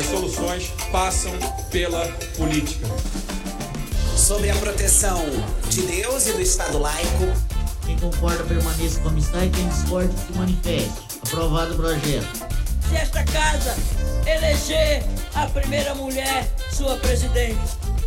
[0.00, 1.30] As soluções passam
[1.70, 2.00] pela
[2.34, 2.86] política.
[4.16, 5.22] Sobre a proteção
[5.68, 7.26] de Deus e do Estado laico.
[7.84, 11.02] Quem concorda permaneça como está e quem discorda se manifeste.
[11.26, 12.48] Aprovado o projeto.
[12.88, 13.76] Se esta casa
[14.26, 15.04] eleger
[15.34, 17.60] a primeira mulher sua presidente.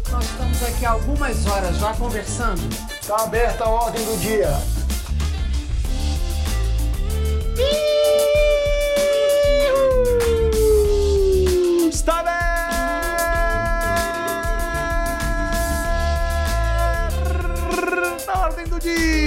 [0.09, 2.75] Nós estamos aqui há algumas horas já conversando.
[2.99, 4.49] Está aberta a ordem do dia.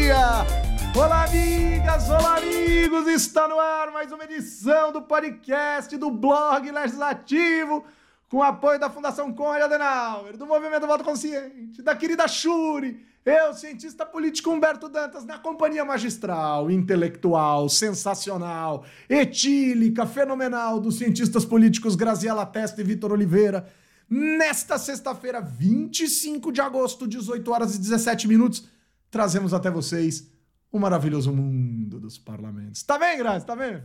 [0.07, 0.47] Dia.
[0.95, 3.09] Olá, amigas, olá, amigos!
[3.09, 7.85] Está no ar mais uma edição do podcast do blog Legislativo,
[8.29, 14.07] com apoio da Fundação Conrad Adenauer, do Movimento Voto Consciente, da querida Shuri, eu, cientista
[14.07, 22.81] político Humberto Dantas, na companhia magistral, intelectual, sensacional, etílica, fenomenal dos cientistas políticos Graziela Testa
[22.81, 23.69] e Vitor Oliveira.
[24.09, 28.76] Nesta sexta-feira, 25 de agosto, 18 horas e 17 minutos,
[29.17, 30.31] trazemos até vocês
[30.71, 32.83] o maravilhoso mundo dos parlamentos.
[32.83, 33.47] Tá bem, Grazi?
[33.47, 33.83] Tá bem?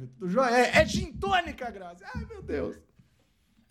[0.52, 2.04] É, é gintônica, Grazi.
[2.14, 2.76] Ai, meu Deus.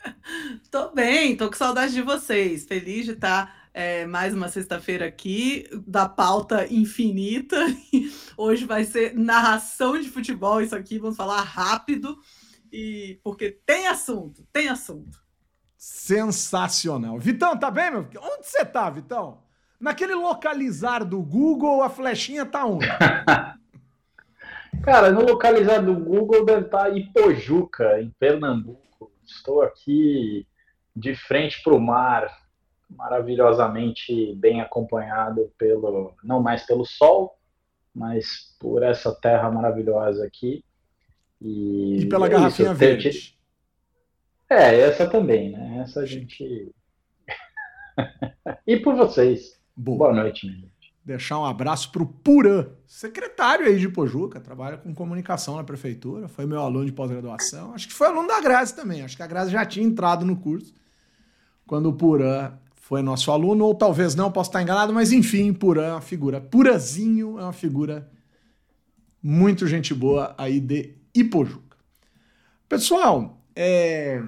[0.70, 2.64] Tô bem, tô com saudade de vocês.
[2.64, 7.58] Feliz de estar é, mais uma sexta-feira aqui, da pauta infinita.
[8.38, 12.18] Hoje vai ser narração de futebol, isso aqui, vamos falar rápido,
[12.72, 15.22] e porque tem assunto, tem assunto.
[15.76, 17.18] Sensacional.
[17.18, 18.08] Vitão, tá bem, meu?
[18.22, 19.39] Onde você tá, Vitão?
[19.80, 22.86] Naquele localizar do Google, a flechinha tá onde?
[24.84, 29.10] Cara, no localizar do Google deve estar em Pojuca, em Pernambuco.
[29.24, 30.46] Estou aqui
[30.94, 32.30] de frente para o mar,
[32.88, 37.38] maravilhosamente bem acompanhado pelo, não mais pelo sol,
[37.94, 40.64] mas por essa terra maravilhosa aqui.
[41.40, 43.38] E, e pela é garrafinha isso, verde.
[44.48, 45.78] É, essa também, né?
[45.82, 46.74] Essa a gente.
[48.66, 49.59] e por vocês.
[49.82, 50.70] Boa, Boa noite, minha gente.
[51.02, 56.44] Deixar um abraço pro Puran, secretário aí de Pojuca, trabalha com comunicação na prefeitura, foi
[56.44, 57.72] meu aluno de pós-graduação.
[57.72, 59.00] Acho que foi aluno da Grazi também.
[59.00, 60.74] Acho que a Grazi já tinha entrado no curso
[61.66, 65.86] quando o Puran foi nosso aluno, ou talvez não, posso estar enganado, mas enfim, Puran
[65.86, 66.42] é uma figura.
[66.42, 68.10] Purazinho é uma figura
[69.22, 71.78] muito gente boa aí de Ipojuca.
[72.68, 74.22] Pessoal, é.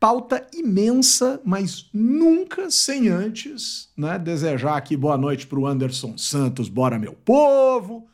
[0.00, 4.18] Pauta imensa, mas nunca sem antes, né?
[4.18, 8.06] Desejar aqui boa noite para o Anderson Santos, bora meu povo,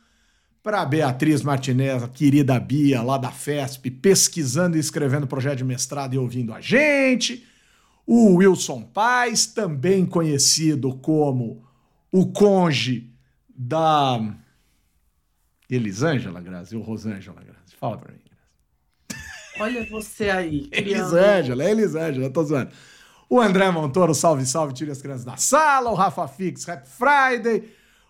[0.63, 6.15] para Beatriz Martinez, a querida Bia lá da FESP, pesquisando e escrevendo projeto de mestrado
[6.15, 7.45] e ouvindo a gente
[8.05, 11.63] o Wilson Paz, também conhecido como
[12.11, 13.11] o conge
[13.49, 14.19] da
[15.69, 17.75] Elisângela Grazi ou Rosângela Grazi?
[17.79, 18.19] Fala pra mim.
[19.59, 20.67] Olha você aí.
[20.71, 22.71] Elisângela, é Elisângela, tô zoando.
[23.29, 25.89] O André Montoro, salve, salve, tire as crianças da sala.
[25.89, 27.63] O Rafa Fix, Rap Friday.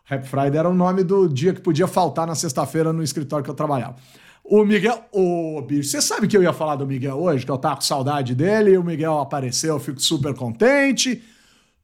[0.03, 3.49] Rap Friday era o nome do dia que podia faltar na sexta-feira no escritório que
[3.49, 3.95] eu trabalhava.
[4.43, 5.05] O Miguel.
[5.11, 7.75] Ô, oh, bicho, você sabe que eu ia falar do Miguel hoje, que eu tava
[7.75, 11.23] com saudade dele, e o Miguel apareceu, eu fico super contente.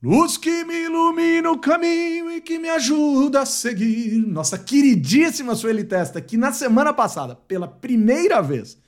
[0.04, 4.18] Luz que me ilumina o caminho e que me ajuda a seguir.
[4.28, 8.81] Nossa queridíssima Sueli Testa, que na semana passada, pela primeira vez,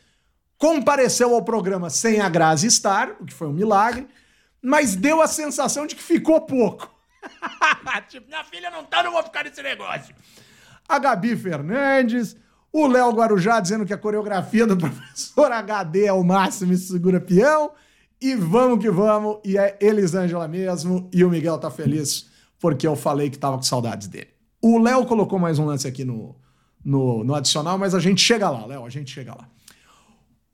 [0.63, 4.07] compareceu ao programa sem a Grazi estar, o que foi um milagre,
[4.62, 6.90] mas deu a sensação de que ficou pouco.
[8.07, 10.16] tipo, minha filha não tá, não vou ficar nesse negócio.
[10.88, 12.38] A Gabi Fernandes,
[12.72, 17.19] o Léo Guarujá dizendo que a coreografia do professor HD é o máximo e segura
[17.19, 17.73] peão.
[18.22, 19.40] E vamos que vamos.
[19.44, 21.09] E é Elisângela mesmo.
[21.12, 24.29] E o Miguel tá feliz porque eu falei que tava com saudades dele.
[24.62, 26.38] O Léo colocou mais um lance aqui no,
[26.85, 29.50] no, no adicional, mas a gente chega lá, Léo, a gente chega lá.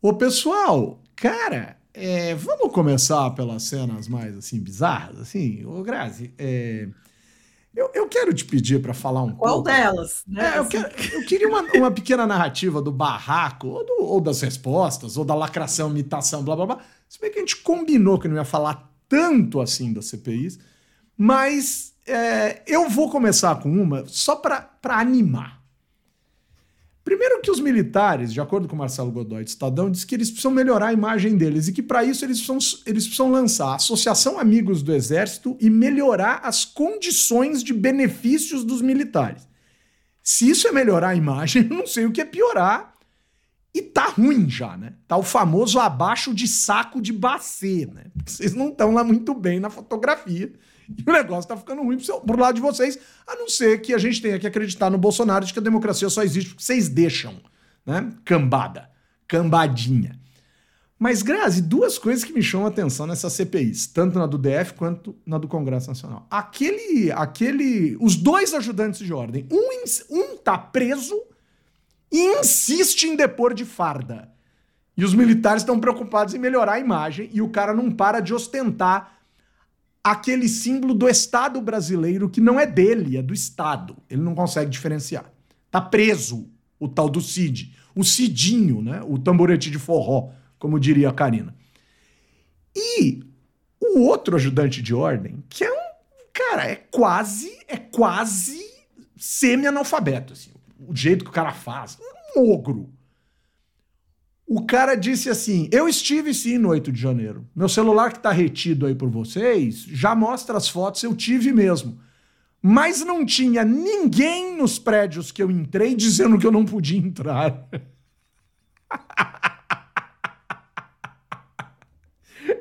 [0.01, 5.65] Ô, pessoal, cara, é, vamos começar pelas cenas mais, assim, bizarras, assim?
[5.65, 6.87] Ô, Grazi, é,
[7.75, 9.69] eu, eu quero te pedir para falar um Qual pouco.
[9.69, 10.23] Qual delas?
[10.25, 10.55] Né?
[10.55, 14.39] É, eu, quero, eu, queria uma, uma pequena narrativa do barraco, ou, do, ou, das
[14.39, 16.79] respostas, ou da lacração, imitação, blá blá blá.
[17.09, 20.59] Se bem que a gente combinou que não ia falar tanto assim das CPIs,
[21.17, 25.58] mas é, eu vou começar com uma só para animar.
[27.09, 30.51] Primeiro que os militares, de acordo com Marcelo Godoy de Estadão, diz que eles precisam
[30.51, 34.37] melhorar a imagem deles e que para isso eles precisam, eles precisam lançar a Associação
[34.37, 39.47] Amigos do Exército e melhorar as condições de benefícios dos militares.
[40.21, 42.93] Se isso é melhorar a imagem, eu não sei o que é piorar.
[43.73, 44.93] E tá ruim já, né?
[45.07, 48.03] Tá o famoso abaixo de saco de bacê, né?
[48.23, 50.53] Vocês não estão lá muito bem na fotografia.
[50.97, 52.97] E o negócio tá ficando ruim pro, pro lado de vocês,
[53.27, 56.09] a não ser que a gente tenha que acreditar no Bolsonaro de que a democracia
[56.09, 57.35] só existe porque vocês deixam,
[57.85, 58.11] né?
[58.25, 58.89] Cambada,
[59.27, 60.19] cambadinha.
[60.97, 64.73] Mas, Grazi, duas coisas que me chamam a atenção nessas CPIs, tanto na do DF
[64.73, 66.27] quanto na do Congresso Nacional.
[66.29, 71.17] Aquele, aquele, os dois ajudantes de ordem, um, um tá preso
[72.11, 74.29] e insiste em depor de farda.
[74.97, 78.33] E os militares estão preocupados em melhorar a imagem e o cara não para de
[78.33, 79.18] ostentar
[80.03, 83.97] aquele símbolo do Estado brasileiro que não é dele, é do Estado.
[84.09, 85.31] Ele não consegue diferenciar.
[85.69, 86.49] Tá preso
[86.79, 89.01] o tal do Cid, o Cidinho, né?
[89.05, 91.55] O tamborete de forró como diria a Karina.
[92.75, 93.23] E
[93.81, 95.93] o outro ajudante de ordem, que é um
[96.33, 98.59] cara, é quase, é quase
[99.17, 101.97] semi-analfabeto, assim, o jeito que o cara faz,
[102.35, 102.93] um ogro.
[104.51, 107.47] O cara disse assim: Eu estive sim no 8 de janeiro.
[107.55, 112.01] Meu celular que tá retido aí por vocês já mostra as fotos, eu tive mesmo.
[112.59, 117.69] Mas não tinha ninguém nos prédios que eu entrei dizendo que eu não podia entrar.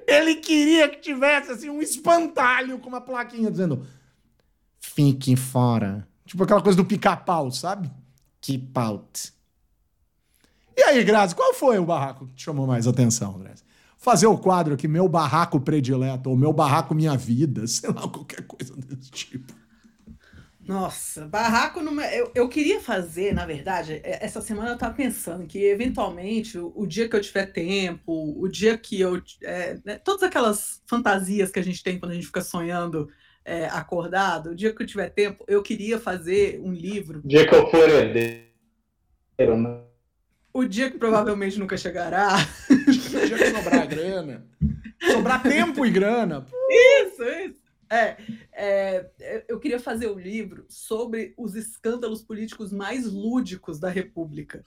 [0.06, 3.87] Ele queria que tivesse assim um espantalho com uma plaquinha dizendo:
[4.79, 6.06] Fique fora.
[6.26, 7.91] Tipo aquela coisa do pica-pau, sabe?
[8.43, 9.38] Keep out.
[10.78, 13.52] E aí, Grazi, qual foi o barraco que te chamou mais atenção, André?
[13.96, 18.46] Fazer o quadro aqui, meu barraco predileto, ou meu barraco minha vida, sei lá, qualquer
[18.46, 19.52] coisa desse tipo.
[20.60, 22.06] Nossa, barraco numa.
[22.06, 26.72] Eu, eu queria fazer, na verdade, é, essa semana eu estava pensando que, eventualmente, o,
[26.76, 29.20] o, dia que eu tiver tempo, o dia que eu.
[29.42, 33.08] É, né, todas aquelas fantasias que a gente tem quando a gente fica sonhando
[33.44, 37.20] é, acordado, o dia que eu tiver tempo, eu queria fazer um livro.
[37.24, 39.88] O dia que eu for herdeiro, né?
[40.52, 42.36] O dia que provavelmente nunca chegará.
[42.70, 44.46] o dia que sobrar grana.
[45.12, 46.46] Sobrar tempo e grana.
[46.70, 47.68] Isso, isso.
[47.90, 48.16] É,
[48.52, 54.64] é, eu queria fazer um livro sobre os escândalos políticos mais lúdicos da República.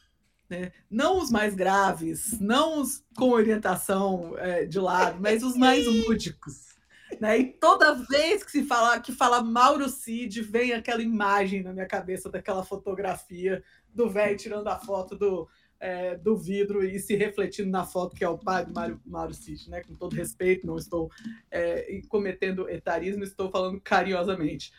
[0.50, 0.72] Né?
[0.90, 6.72] Não os mais graves, não os com orientação é, de lado, mas os mais lúdicos.
[7.20, 7.40] Né?
[7.40, 11.86] E toda vez que se fala que fala Mauro Cid, vem aquela imagem na minha
[11.86, 13.64] cabeça daquela fotografia
[13.94, 15.48] do velho tirando a foto do,
[15.82, 19.34] é, do vidro e se refletindo na foto que é o pai do Mário, Mário
[19.34, 19.82] Cid, né?
[19.82, 21.10] Com todo respeito, não estou
[21.50, 24.72] é, cometendo etarismo, estou falando carinhosamente.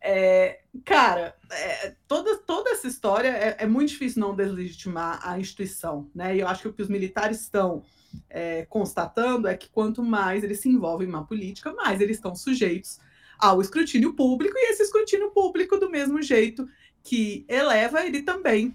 [0.00, 6.08] É, cara, é, toda, toda essa história é, é, muito difícil não deslegitimar a instituição,
[6.14, 6.36] né?
[6.36, 7.82] E eu acho que o que os militares estão
[8.30, 13.00] é, constatando é que quanto mais eles se envolvem na política, mais eles estão sujeitos
[13.36, 16.66] ao escrutínio público, e esse escrutínio público, do mesmo jeito
[17.02, 18.74] que eleva, ele também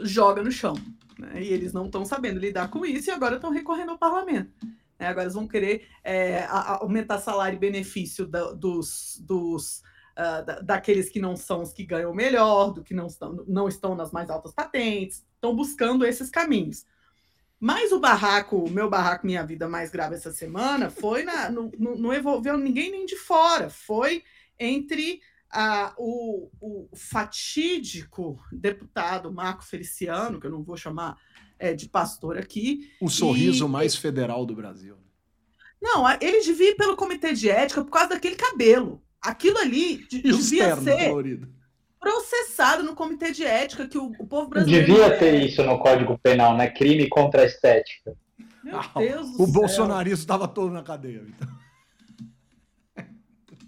[0.00, 0.74] joga no chão.
[1.18, 1.42] Né?
[1.42, 4.52] E eles não estão sabendo lidar com isso e agora estão recorrendo ao parlamento.
[4.98, 5.06] Né?
[5.06, 9.82] Agora eles vão querer é, aumentar salário e benefício da, dos, dos
[10.18, 13.68] uh, da, daqueles que não são os que ganham melhor, do que não estão, não
[13.68, 16.84] estão nas mais altas patentes, estão buscando esses caminhos.
[17.60, 21.96] Mas o barraco, meu barraco Minha Vida mais grave essa semana, foi na, no, no,
[21.96, 24.22] não envolveu ninguém nem de fora, foi
[24.58, 31.16] entre ah, o, o, fatídico deputado Marco Feliciano, que eu não vou chamar
[31.58, 32.90] é, de pastor aqui.
[33.00, 34.96] O sorriso e, mais federal do Brasil.
[35.80, 39.02] Não, ele devia ir pelo comitê de ética por causa daquele cabelo.
[39.20, 41.48] Aquilo ali e devia ser colorido.
[41.98, 44.86] processado no comitê de ética que o, o povo brasileiro.
[44.86, 46.68] Devia ter isso no Código Penal, né?
[46.68, 48.16] Crime contra a estética.
[48.62, 51.48] Meu ah, Deus o bolsonarismo estava todo na cadeia, então.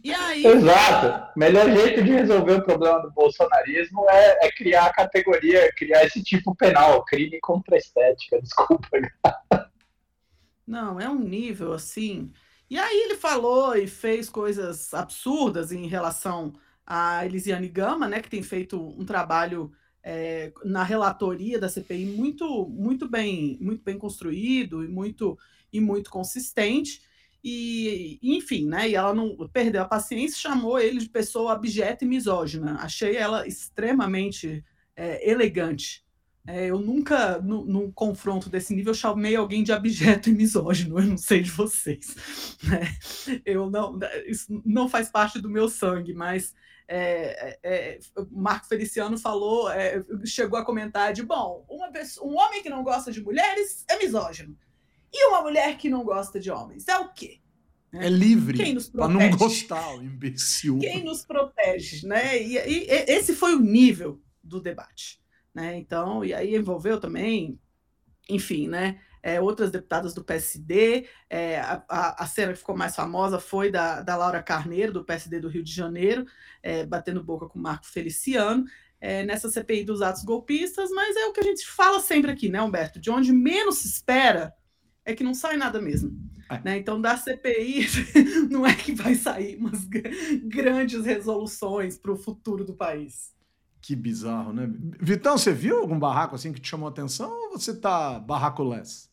[0.02, 0.46] E aí...
[0.46, 1.38] Exato.
[1.38, 6.22] Melhor jeito de resolver o problema do bolsonarismo é, é criar a categoria, criar esse
[6.22, 8.40] tipo penal, crime contra a estética.
[8.42, 8.88] Desculpa.
[10.66, 12.32] Não, é um nível assim.
[12.68, 16.54] E aí ele falou e fez coisas absurdas em relação
[16.86, 22.68] a Elisiane Gama, né, que tem feito um trabalho é, na relatoria da CPI muito,
[22.68, 25.38] muito bem, muito bem construído e muito
[25.72, 27.02] e muito consistente.
[27.42, 28.88] E, enfim, né?
[28.88, 32.76] E ela não perdeu a paciência, chamou ele de pessoa abjeta e misógina.
[32.80, 36.04] Achei ela extremamente é, elegante.
[36.46, 40.98] É, eu nunca, no, num confronto desse nível, chamei alguém de abjeto e misógino.
[40.98, 42.14] Eu não sei de vocês.
[42.62, 43.40] Né?
[43.44, 46.54] Eu não, isso não faz parte do meu sangue, mas
[46.86, 47.98] é, é, é
[48.30, 52.82] Marco Feliciano falou, é, chegou a comentar de bom, uma pessoa, um homem que não
[52.82, 54.56] gosta de mulheres é misógino.
[55.12, 57.40] E uma mulher que não gosta de homens é o quê?
[57.92, 60.78] É livre para não gostar, o imbecil.
[60.78, 62.40] Quem nos protege, né?
[62.40, 65.20] E, e, esse foi o nível do debate,
[65.52, 65.76] né?
[65.76, 67.58] Então, e aí envolveu também,
[68.28, 69.00] enfim, né?
[69.22, 73.70] É, outras deputadas do PSD, é, a, a, a, cena que ficou mais famosa foi
[73.70, 76.24] da, da Laura Carneiro, do PSD do Rio de Janeiro,
[76.62, 78.64] é, batendo boca com o Marco Feliciano,
[78.98, 82.48] é, nessa CPI dos atos golpistas, mas é o que a gente fala sempre aqui,
[82.48, 83.00] né, Humberto?
[83.00, 84.54] De onde menos se espera,
[85.04, 86.10] é que não sai nada mesmo.
[86.50, 86.60] É.
[86.64, 86.78] Né?
[86.78, 87.86] Então, da CPI,
[88.50, 89.84] não é que vai sair umas
[90.44, 93.34] grandes resoluções para o futuro do país.
[93.80, 94.68] Que bizarro, né?
[95.00, 99.08] Vitão, você viu algum barraco assim que te chamou a atenção ou você tá barraco-less?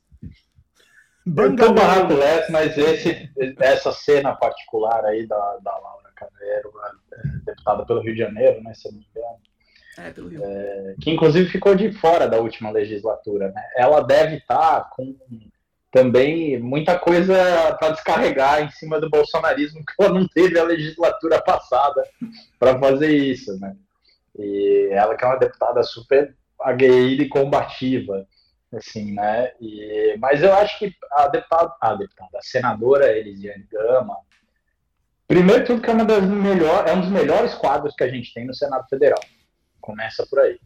[1.25, 6.71] Eu tô barraco-less, mas esse, essa cena particular aí da, da Laura Carneiro,
[7.45, 9.37] deputada pelo Rio de Janeiro, né, se não me engano,
[9.97, 10.41] é, pelo Rio.
[10.43, 13.61] É, que inclusive ficou de fora da última legislatura, né?
[13.75, 15.15] Ela deve estar tá com
[15.97, 17.33] também muita coisa
[17.79, 22.07] para descarregar em cima do bolsonarismo que ela não teve a legislatura passada
[22.59, 23.75] para fazer isso, né?
[24.37, 28.27] E ela que é uma deputada super aguerrida e combativa,
[28.71, 29.53] assim, né?
[29.59, 34.17] E, mas eu acho que a deputada, a deputada, a senadora Elisiane Gama,
[35.27, 38.31] primeiro tudo que é uma das melhores, é um dos melhores quadros que a gente
[38.35, 39.19] tem no Senado Federal.
[39.81, 40.59] Começa por aí.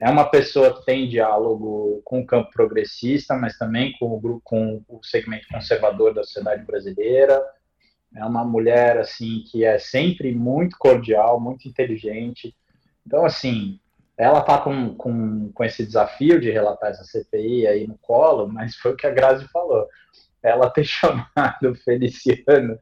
[0.00, 4.82] É uma pessoa que tem diálogo com o campo progressista, mas também com o com
[4.88, 7.42] o segmento conservador da sociedade brasileira.
[8.14, 12.54] É uma mulher assim que é sempre muito cordial, muito inteligente.
[13.04, 13.80] Então, assim,
[14.16, 18.76] ela está com, com, com esse desafio de relatar essa CPI aí no colo, mas
[18.76, 19.86] foi o que a Grazi falou.
[20.42, 22.78] Ela ter chamado Feliciano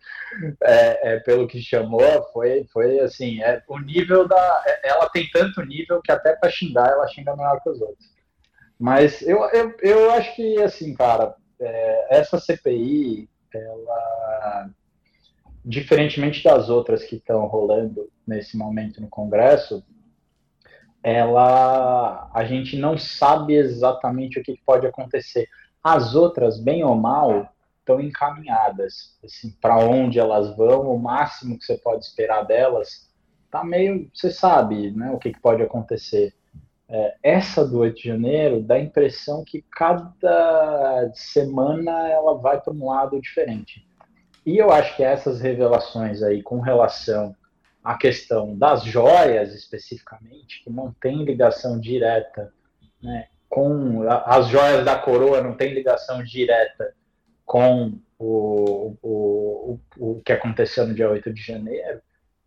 [0.63, 2.01] é, é, pelo que chamou
[2.33, 4.63] foi, foi assim, é, o nível da.
[4.67, 8.17] É, ela tem tanto nível que até para xingar ela xinga melhor que os outros.
[8.79, 14.71] Mas eu, eu, eu acho que, assim, cara, é, essa CPI, ela,
[15.65, 19.83] diferentemente das outras que estão rolando nesse momento no Congresso,
[21.03, 25.49] ela a gente não sabe exatamente o que pode acontecer.
[25.89, 29.17] As outras, bem ou mal, estão encaminhadas.
[29.25, 33.09] Assim, para onde elas vão, o máximo que você pode esperar delas,
[33.53, 36.35] tá meio, você sabe, né, o que, que pode acontecer.
[36.89, 42.75] É, essa do 8 de janeiro dá a impressão que cada semana ela vai para
[42.75, 43.89] um lado diferente.
[44.45, 47.33] E eu acho que essas revelações aí com relação
[47.85, 52.53] a questão das joias, especificamente, que não tem ligação direta
[53.01, 56.95] né, com as joias da coroa, não tem ligação direta
[57.45, 62.01] com o, o, o, o que aconteceu no dia 8 de janeiro,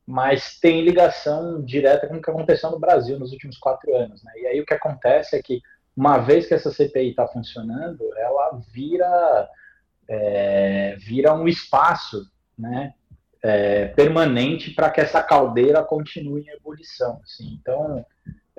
[0.06, 4.24] mas tem ligação direta com o que aconteceu no Brasil nos últimos quatro anos.
[4.24, 4.32] Né?
[4.38, 5.62] E aí o que acontece é que,
[5.96, 9.50] uma vez que essa CPI está funcionando, ela vira,
[10.08, 12.26] é, vira um espaço
[12.58, 12.94] né,
[13.44, 17.22] é, permanente para que essa caldeira continue em ebulição.
[17.24, 17.58] Assim.
[17.62, 18.06] Então,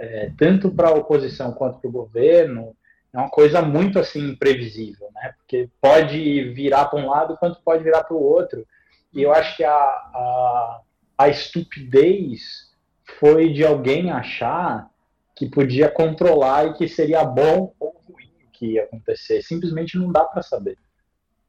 [0.00, 2.74] é, tanto para a oposição quanto para o governo,
[3.12, 5.34] é uma coisa muito assim imprevisível, né?
[5.36, 8.66] Porque pode virar para um lado quanto pode virar para o outro.
[9.12, 10.80] E eu acho que a, a,
[11.18, 12.70] a estupidez
[13.18, 14.88] foi de alguém achar
[15.36, 19.42] que podia controlar e que seria bom ou ruim o que ia acontecer.
[19.42, 20.78] Simplesmente não dá para saber.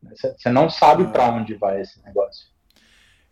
[0.03, 2.50] Você não sabe para onde vai esse negócio.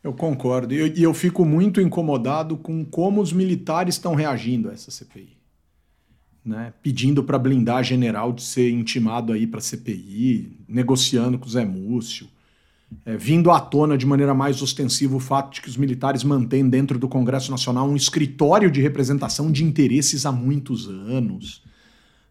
[0.03, 0.73] Eu concordo.
[0.73, 5.37] E eu, eu, fico muito incomodado com como os militares estão reagindo a essa CPI.
[6.43, 6.73] Né?
[6.81, 12.27] Pedindo para blindar general de ser intimado aí para CPI, negociando com o Zé Múcio,
[13.05, 16.67] é, vindo à tona de maneira mais ostensiva o fato de que os militares mantêm
[16.67, 21.61] dentro do Congresso Nacional um escritório de representação de interesses há muitos anos.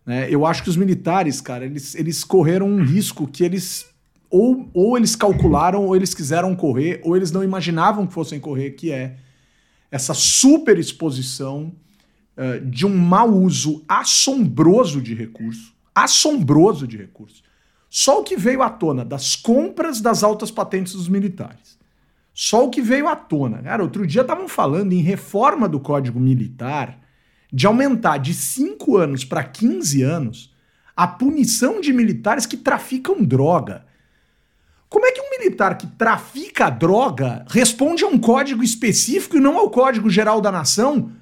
[0.07, 0.27] Né?
[0.31, 3.87] Eu acho que os militares, cara, eles, eles correram um risco que eles
[4.31, 8.73] ou, ou eles calcularam, ou eles quiseram correr, ou eles não imaginavam que fossem correr,
[8.73, 9.17] que é
[9.91, 11.73] essa super exposição
[12.37, 17.43] uh, de um mau uso assombroso de recurso, assombroso de recurso.
[17.91, 21.79] Só o que veio à tona das compras das altas patentes dos militares.
[22.35, 23.63] Só o que veio à tona.
[23.63, 27.01] Cara, outro dia estavam falando em reforma do Código Militar
[27.53, 30.55] de aumentar de 5 anos para 15 anos
[30.95, 33.87] a punição de militares que traficam droga.
[34.89, 39.59] Como é que um militar que trafica droga responde a um código específico e não
[39.59, 41.13] ao Código Geral da Nação?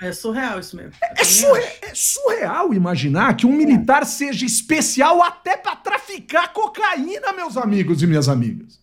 [0.00, 0.92] É surreal isso mesmo.
[1.00, 7.56] É, surre é, surreal imaginar que um militar seja especial até para traficar cocaína, meus
[7.56, 8.80] amigos e minhas amigas.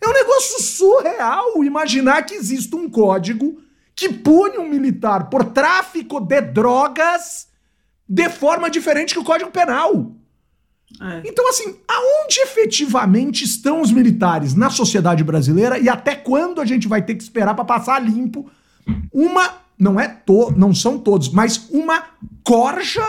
[0.00, 3.62] É um negócio surreal imaginar que existe um código
[3.94, 7.48] que pune um militar por tráfico de drogas
[8.08, 10.12] de forma diferente que o Código Penal.
[11.00, 11.22] É.
[11.24, 16.88] Então, assim, aonde efetivamente estão os militares na sociedade brasileira e até quando a gente
[16.88, 18.50] vai ter que esperar para passar limpo
[19.12, 22.04] uma, não é to, não são todos, mas uma
[22.44, 23.04] corja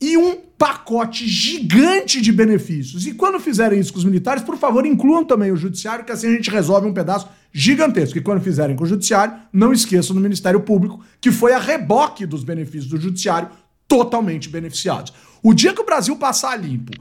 [0.00, 3.06] e um pacote gigante de benefícios.
[3.06, 6.28] E quando fizerem isso com os militares, por favor, incluam também o judiciário, que assim
[6.28, 8.18] a gente resolve um pedaço gigantesco.
[8.18, 12.26] E quando fizerem com o judiciário, não esqueçam do Ministério Público, que foi a reboque
[12.26, 13.48] dos benefícios do judiciário
[13.86, 15.12] totalmente beneficiados.
[15.42, 16.92] O dia que o Brasil passar limpo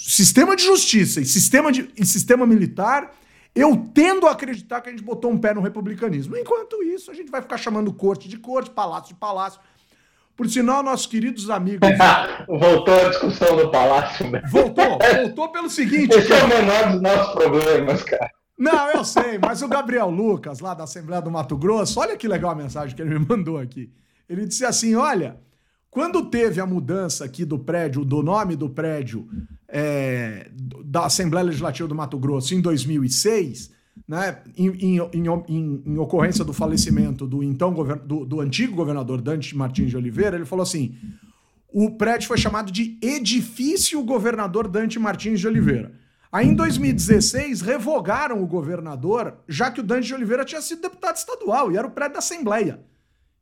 [0.00, 3.12] sistema de justiça e sistema, de, e sistema militar,
[3.54, 6.36] eu tendo a acreditar que a gente botou um pé no republicanismo.
[6.36, 9.60] Enquanto isso, a gente vai ficar chamando corte de corte, palácio de palácio.
[10.36, 11.86] Por sinal, nossos queridos amigos.
[12.48, 14.42] voltou a discussão do palácio, né?
[14.50, 16.16] Voltou, voltou pelo seguinte.
[16.16, 18.30] Esse é o menor dos nossos problemas, cara.
[18.56, 22.28] Não, eu sei, mas o Gabriel Lucas, lá da Assembleia do Mato Grosso, olha que
[22.28, 23.90] legal a mensagem que ele me mandou aqui.
[24.28, 25.38] Ele disse assim: olha,
[25.90, 29.28] quando teve a mudança aqui do prédio, do nome do prédio
[29.68, 30.48] é,
[30.84, 33.72] da Assembleia Legislativa do Mato Grosso em 2006,
[34.06, 39.56] né, em, em, em, em ocorrência do falecimento do então do, do antigo governador Dante
[39.56, 40.94] Martins de Oliveira, ele falou assim:
[41.72, 45.92] o prédio foi chamado de Edifício Governador Dante Martins de Oliveira.
[46.32, 51.16] Aí em 2016 revogaram o governador, já que o Dante de Oliveira tinha sido deputado
[51.16, 52.80] estadual e era o prédio da Assembleia.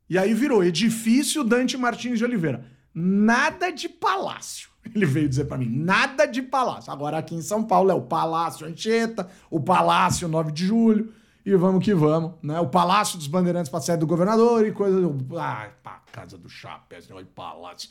[0.09, 2.65] E aí virou Edifício Dante Martins de Oliveira.
[2.93, 4.69] Nada de palácio.
[4.95, 6.91] Ele veio dizer para mim, nada de palácio.
[6.91, 11.13] Agora aqui em São Paulo é o Palácio Anchieta, o Palácio 9 de Julho,
[11.45, 12.59] e vamos que vamos, né?
[12.59, 15.37] O Palácio dos Bandeirantes para sede do governador e coisa do...
[15.37, 17.89] Ai, pá, casa do chapéu, esse de palácio.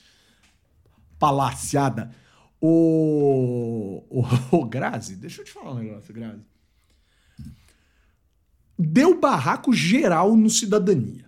[1.18, 2.10] Palaciada.
[2.60, 4.04] O...
[4.10, 4.24] o...
[4.56, 6.42] O Grazi, deixa eu te falar um negócio, Grazi.
[8.78, 11.27] Deu barraco geral no Cidadania.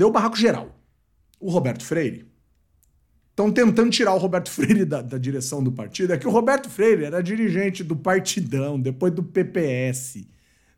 [0.00, 0.74] Deu barraco geral.
[1.38, 2.26] O Roberto Freire.
[3.28, 6.14] Estão tentando tirar o Roberto Freire da, da, direção do partido.
[6.14, 10.26] É que o Roberto Freire era dirigente do Partidão, depois do PPS,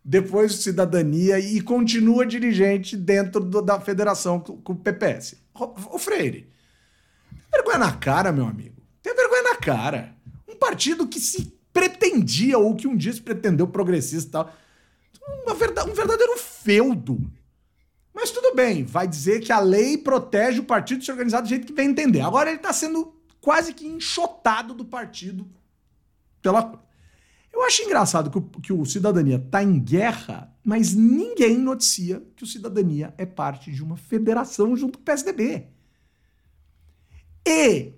[0.04, 5.36] depois do Cidadania e continua dirigente dentro do, da federação com, o PPS.
[5.54, 6.48] O, Freire.
[7.30, 8.82] Tem vergonha na cara, meu amigo.
[9.00, 10.16] Tem vergonha na cara.
[10.48, 14.52] Um partido que se pretendia, ou que um dia se pretendeu progressista e tal.
[15.46, 17.20] Um verdadeiro feudo
[18.14, 21.66] mas tudo bem, vai dizer que a lei protege o partido se organizar do jeito
[21.66, 22.20] que vem entender.
[22.20, 25.50] Agora ele está sendo quase que enxotado do partido
[26.42, 26.82] pela.
[27.52, 32.44] Eu acho engraçado que o, que o Cidadania está em guerra, mas ninguém noticia que
[32.44, 35.68] o Cidadania é parte de uma federação junto com o PSDB.
[37.46, 37.92] E,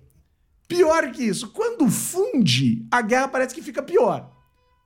[0.67, 4.31] pior que isso, quando funde, a guerra parece que fica pior.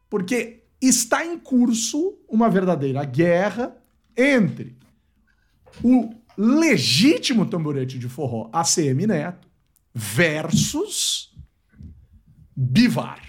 [0.09, 3.75] Porque está em curso uma verdadeira guerra
[4.15, 4.77] entre
[5.83, 9.47] o legítimo tamborete de forró ACM Neto
[9.93, 11.35] versus
[12.55, 13.21] Bivar.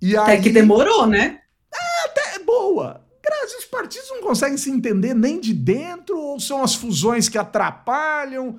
[0.00, 1.40] E até aí, que demorou, né?
[1.72, 3.02] É, até é boa.
[3.22, 7.38] Graças os partidos não conseguem se entender nem de dentro, ou são as fusões que
[7.38, 8.58] atrapalham.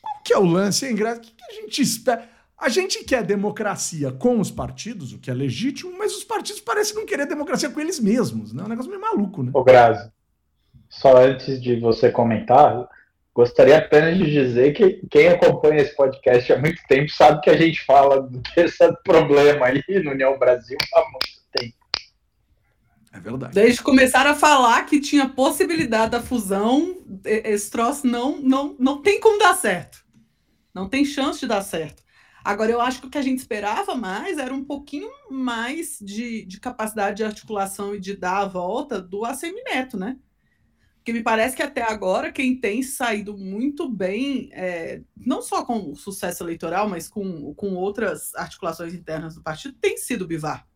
[0.00, 1.20] Qual que é o lance, hein, Graça?
[1.20, 2.28] O que, que a gente espera?
[2.56, 6.94] A gente quer democracia com os partidos, o que é legítimo, mas os partidos parecem
[6.94, 8.62] não querer democracia com eles mesmos, né?
[8.62, 9.50] É um negócio meio maluco, né?
[9.52, 10.10] Ô, Grazi,
[11.00, 12.88] só antes de você comentar,
[13.34, 17.56] gostaria apenas de dizer que quem acompanha esse podcast há muito tempo sabe que a
[17.56, 21.74] gente fala desse problema aí no União Brasil há muito tempo.
[23.12, 23.54] É verdade.
[23.54, 29.20] Desde começar a falar que tinha possibilidade da fusão, esse troço não, não, não tem
[29.20, 30.04] como dar certo.
[30.72, 32.02] Não tem chance de dar certo.
[32.44, 36.44] Agora, eu acho que o que a gente esperava mais era um pouquinho mais de,
[36.44, 40.18] de capacidade de articulação e de dar a volta do ACM Neto, né?
[41.04, 45.90] Que me parece que até agora quem tem saído muito bem, é, não só com
[45.90, 50.66] o sucesso eleitoral, mas com, com outras articulações internas do partido, tem sido o Bivar.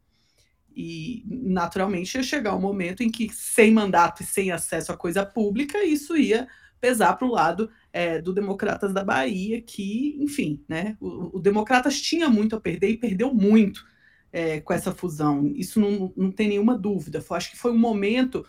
[0.77, 5.25] E, naturalmente, ia chegar um momento em que, sem mandato e sem acesso à coisa
[5.25, 6.47] pública, isso ia
[6.79, 12.01] pesar para o lado é, do Democratas da Bahia, que, enfim, né, o, o Democratas
[12.01, 13.85] tinha muito a perder e perdeu muito
[14.31, 15.51] é, com essa fusão.
[15.57, 17.23] Isso não, não tem nenhuma dúvida.
[17.23, 18.47] Foi, acho que foi um momento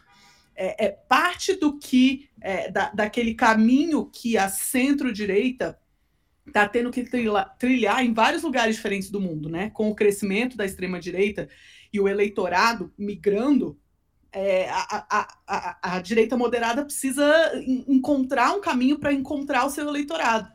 [0.59, 5.79] é, é parte do que é, da, daquele caminho que a centro-direita
[6.45, 9.69] está tendo que trilhar, trilhar em vários lugares diferentes do mundo, né?
[9.69, 11.47] Com o crescimento da extrema-direita
[11.93, 13.79] e o eleitorado migrando,
[14.31, 17.25] é, a, a, a, a, direita moderada precisa
[17.87, 20.51] encontrar um caminho para encontrar o seu eleitorado.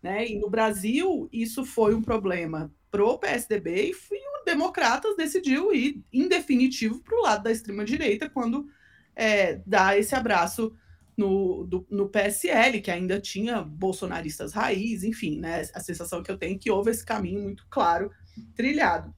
[0.00, 0.28] Né?
[0.28, 6.00] E no Brasil, isso foi um problema para o PSDB e o Democratas decidiu ir,
[6.12, 8.68] em definitivo, para o lado da extrema-direita, quando
[9.18, 10.72] é, dar esse abraço
[11.16, 15.62] no, do, no PSL, que ainda tinha bolsonaristas raiz, enfim, né?
[15.74, 18.12] A sensação que eu tenho é que houve esse caminho muito claro
[18.54, 19.12] trilhado.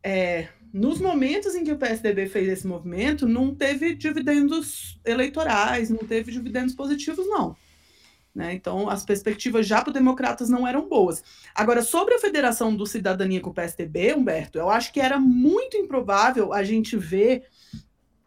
[0.00, 5.98] É, nos momentos em que o PSDB fez esse movimento, não teve dividendos eleitorais, não
[5.98, 7.56] teve dividendos positivos, não.
[8.32, 8.54] Né?
[8.54, 11.22] Então, as perspectivas já para os democratas não eram boas.
[11.54, 15.76] Agora, sobre a federação do Cidadania com o PSDB, Humberto, eu acho que era muito
[15.76, 17.44] improvável a gente ver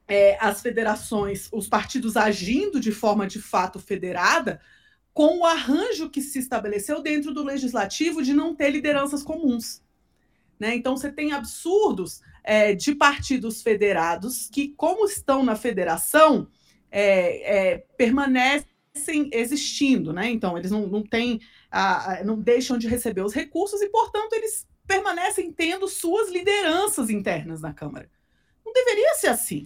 [0.07, 4.61] é, as federações, os partidos agindo de forma de fato federada,
[5.13, 9.81] com o arranjo que se estabeleceu dentro do legislativo de não ter lideranças comuns.
[10.59, 10.75] Né?
[10.75, 16.47] Então, você tem absurdos é, de partidos federados que, como estão na federação,
[16.91, 18.67] é, é, permanecem
[19.33, 20.13] existindo.
[20.13, 20.29] Né?
[20.29, 24.67] Então, eles não, não, têm, a, não deixam de receber os recursos e, portanto, eles
[24.85, 28.09] permanecem tendo suas lideranças internas na Câmara.
[28.65, 29.65] Não deveria ser assim.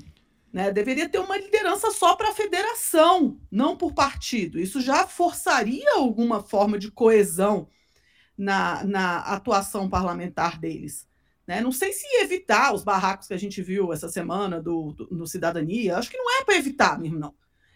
[0.52, 0.72] Né?
[0.72, 4.60] Deveria ter uma liderança só para a federação, não por partido.
[4.60, 7.70] Isso já forçaria alguma forma de coesão
[8.38, 11.08] na, na atuação parlamentar deles.
[11.48, 11.62] Né?
[11.62, 15.98] Não sei se evitar os barracos que a gente viu essa semana do, do Cidadania.
[15.98, 17.34] Acho que não é para evitar mesmo, não.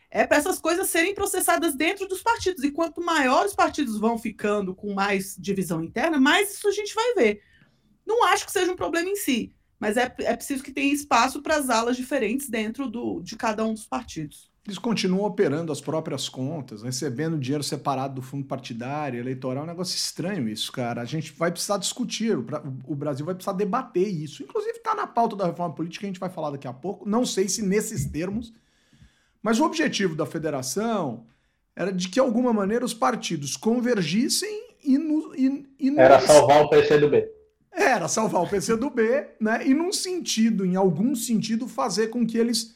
[0.09, 2.63] É para essas coisas serem processadas dentro dos partidos.
[2.63, 6.93] E quanto maiores os partidos vão ficando com mais divisão interna, mais isso a gente
[6.93, 7.41] vai ver.
[8.05, 11.41] Não acho que seja um problema em si, mas é, é preciso que tenha espaço
[11.41, 14.49] para as alas diferentes dentro do, de cada um dos partidos.
[14.67, 19.61] Eles continuam operando as próprias contas, recebendo dinheiro separado do fundo partidário, eleitoral.
[19.61, 21.01] É um negócio estranho isso, cara.
[21.01, 24.41] A gente vai precisar discutir, o Brasil vai precisar debater isso.
[24.41, 27.07] Inclusive, está na pauta da reforma política, a gente vai falar daqui a pouco.
[27.07, 28.51] Não sei se nesses termos,
[29.39, 31.27] mas o objetivo da federação
[31.75, 35.99] era de que, de alguma maneira, os partidos convergissem e, no, e, e no...
[35.99, 37.34] Era salvar o PCdoB.
[37.75, 39.01] Era salvar o PCdoB,
[39.39, 39.67] né?
[39.67, 42.75] E num sentido, em algum sentido, fazer com que eles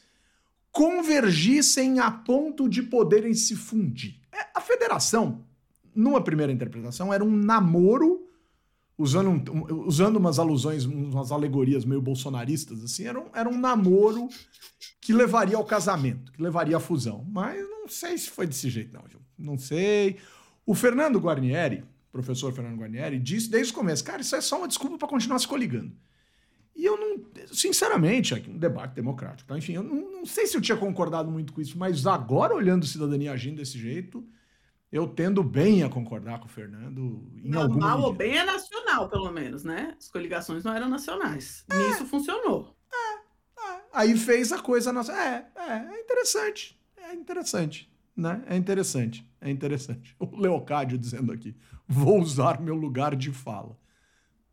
[0.70, 4.20] convergissem a ponto de poderem se fundir.
[4.32, 5.44] É, a federação,
[5.94, 8.26] numa primeira interpretação, era um namoro,
[8.96, 14.28] usando, um, usando umas alusões, umas alegorias meio bolsonaristas, assim, era um, era um namoro
[15.00, 17.24] que levaria ao casamento, que levaria à fusão.
[17.28, 19.20] Mas não sei se foi desse jeito, não, Gil.
[19.38, 20.18] Não sei.
[20.66, 24.68] O Fernando Guarnieri, professor Fernando Guarnieri, disse desde o começo, cara, isso é só uma
[24.68, 25.92] desculpa para continuar se coligando.
[26.74, 29.58] E eu não, sinceramente, aqui um debate democrático, tá?
[29.58, 32.86] enfim, eu não, não, sei se eu tinha concordado muito com isso, mas agora olhando
[32.86, 34.26] cidadania agindo desse jeito,
[34.90, 38.44] eu tendo bem a concordar com o Fernando em não, alguma mal ou bem é
[38.44, 39.94] nacional, pelo menos, né?
[39.98, 41.64] As coligações não eram nacionais.
[41.70, 42.74] É, Nisso funcionou.
[42.92, 43.14] É,
[43.72, 43.80] é.
[43.92, 45.12] Aí fez a coisa nossa.
[45.12, 46.80] É, é, é interessante.
[46.96, 48.42] É interessante, né?
[48.46, 49.26] É interessante.
[49.40, 50.14] É interessante.
[50.20, 53.76] O Leocádio dizendo aqui: vou usar meu lugar de fala.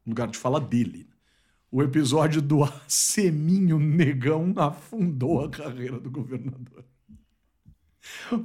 [0.05, 1.07] Lugar de fala dele.
[1.69, 6.85] O episódio do Seminho Negão afundou a carreira do governador.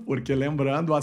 [0.04, 1.00] Porque lembrando, a.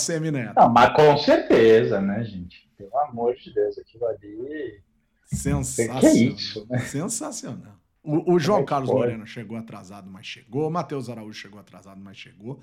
[0.56, 2.70] Não, mas com certeza, né, gente?
[2.78, 4.82] Pelo amor de Deus, aquilo ali.
[5.26, 6.02] Sensacional.
[6.02, 6.80] Que é isso, né?
[6.80, 7.80] Sensacional.
[8.04, 9.02] O, o João é Carlos pode.
[9.02, 10.68] Moreno chegou atrasado, mas chegou.
[10.68, 12.60] O Matheus Araújo chegou atrasado, mas chegou.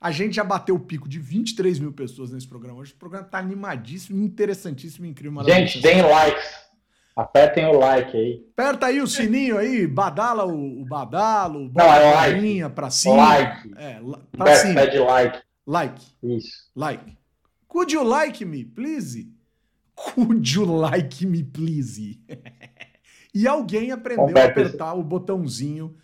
[0.00, 2.94] A gente já bateu o pico de 23 mil pessoas nesse programa hoje.
[2.94, 5.44] O programa tá animadíssimo, interessantíssimo, incrível.
[5.44, 6.70] Gente, deem likes.
[7.14, 8.46] Apertem o like aí.
[8.56, 12.74] Aperta aí o sininho aí, badala o, o badalo, bota é like.
[12.74, 13.16] pra cima.
[13.16, 13.74] Like.
[13.76, 14.00] É,
[14.32, 14.74] pra Pede, cima.
[14.80, 15.38] Pede like.
[15.66, 16.02] Like.
[16.22, 16.70] Isso.
[16.74, 17.18] Like.
[17.68, 19.28] Could you like me, please?
[19.94, 22.18] Could you like me, please?
[23.34, 25.94] e alguém aprendeu a apertar o botãozinho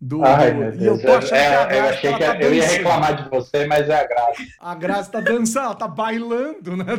[0.00, 0.24] do.
[0.24, 0.58] Ai, do...
[0.58, 0.82] meu Deus.
[0.82, 3.88] E eu tô é, Graça, eu achei que tá eu ia reclamar de você, mas
[3.88, 4.42] é a Graça.
[4.60, 6.84] A Graça tá dançando, ela tá bailando, né?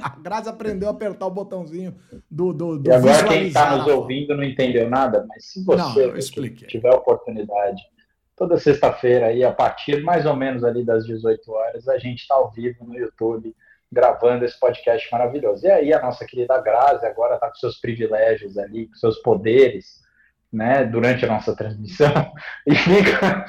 [0.00, 1.94] A Graça aprendeu a apertar o botãozinho
[2.30, 2.52] do.
[2.52, 6.14] do, do e agora quem está nos ouvindo não entendeu nada, mas se você não,
[6.68, 7.82] tiver oportunidade,
[8.36, 12.36] toda sexta-feira aí, a partir mais ou menos ali das 18 horas, a gente está
[12.36, 13.54] ao vivo no YouTube
[13.90, 15.66] gravando esse podcast maravilhoso.
[15.66, 20.00] E aí a nossa querida Grazi agora está com seus privilégios ali, com seus poderes
[20.52, 22.32] né, durante a nossa transmissão
[22.66, 23.46] e fica,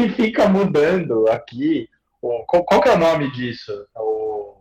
[0.00, 1.88] e fica mudando aqui.
[2.20, 3.86] O, qual, qual que é o nome disso?
[3.94, 4.54] O,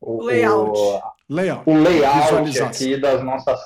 [0.00, 0.78] o layout.
[0.78, 1.70] O, layout.
[1.70, 3.60] o layout aqui das nossas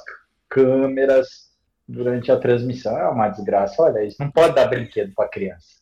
[0.49, 1.51] câmeras
[1.89, 2.97] durante a transmissão.
[2.99, 3.83] É uma desgraça.
[3.83, 5.81] Olha isso, não pode dar brinquedo para criança.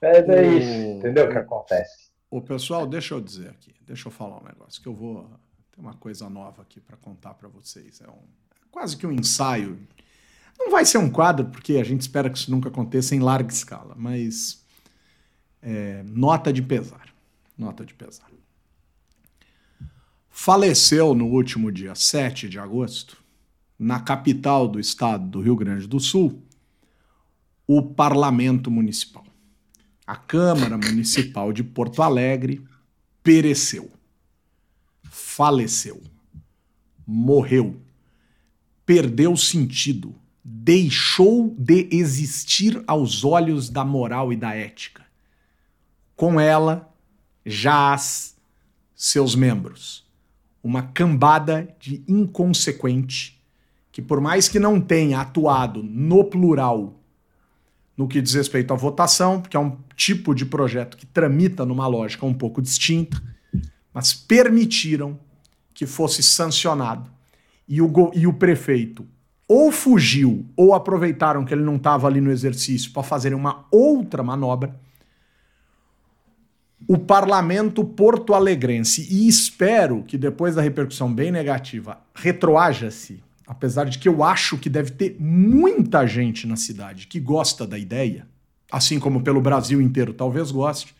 [0.00, 2.10] É, é isso, entendeu o que acontece?
[2.30, 5.28] O pessoal, deixa eu dizer aqui, deixa eu falar um negócio que eu vou
[5.72, 8.00] ter uma coisa nova aqui para contar para vocês.
[8.00, 8.22] É um,
[8.54, 9.78] é quase que um ensaio
[10.60, 13.52] não vai ser um quadro, porque a gente espera que isso nunca aconteça em larga
[13.52, 14.62] escala, mas
[15.62, 17.08] é, nota de pesar.
[17.56, 18.30] Nota de pesar.
[20.30, 23.16] Faleceu no último dia 7 de agosto,
[23.78, 26.42] na capital do estado do Rio Grande do Sul,
[27.66, 29.24] o parlamento municipal.
[30.06, 32.64] A Câmara Municipal de Porto Alegre
[33.22, 33.90] pereceu,
[35.04, 36.02] faleceu,
[37.06, 37.80] morreu,
[38.84, 45.04] perdeu sentido, deixou de existir aos olhos da moral e da ética.
[46.16, 46.92] Com ela,
[47.44, 48.36] jaz
[48.94, 50.06] seus membros.
[50.62, 53.40] Uma cambada de inconsequente
[53.92, 57.00] que, por mais que não tenha atuado no plural
[58.00, 61.86] no que diz respeito à votação, porque é um tipo de projeto que tramita numa
[61.86, 63.22] lógica um pouco distinta,
[63.92, 65.20] mas permitiram
[65.74, 67.10] que fosse sancionado
[67.68, 69.06] e o, e o prefeito
[69.52, 74.22] ou fugiu ou aproveitaram que ele não estava ali no exercício para fazerem uma outra
[74.22, 74.78] manobra,
[76.86, 84.08] o parlamento porto-alegrense, e espero que depois da repercussão bem negativa retroaja-se, apesar de que
[84.08, 88.28] eu acho que deve ter muita gente na cidade que gosta da ideia,
[88.70, 90.94] assim como pelo Brasil inteiro talvez goste,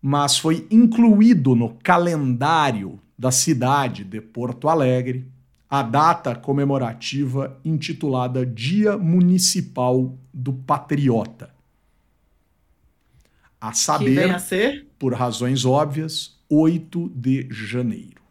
[0.00, 5.26] mas foi incluído no calendário da cidade de Porto Alegre
[5.70, 11.50] a data comemorativa intitulada Dia Municipal do Patriota.
[13.60, 14.40] A saber, a
[14.98, 18.22] por razões óbvias, 8 de janeiro.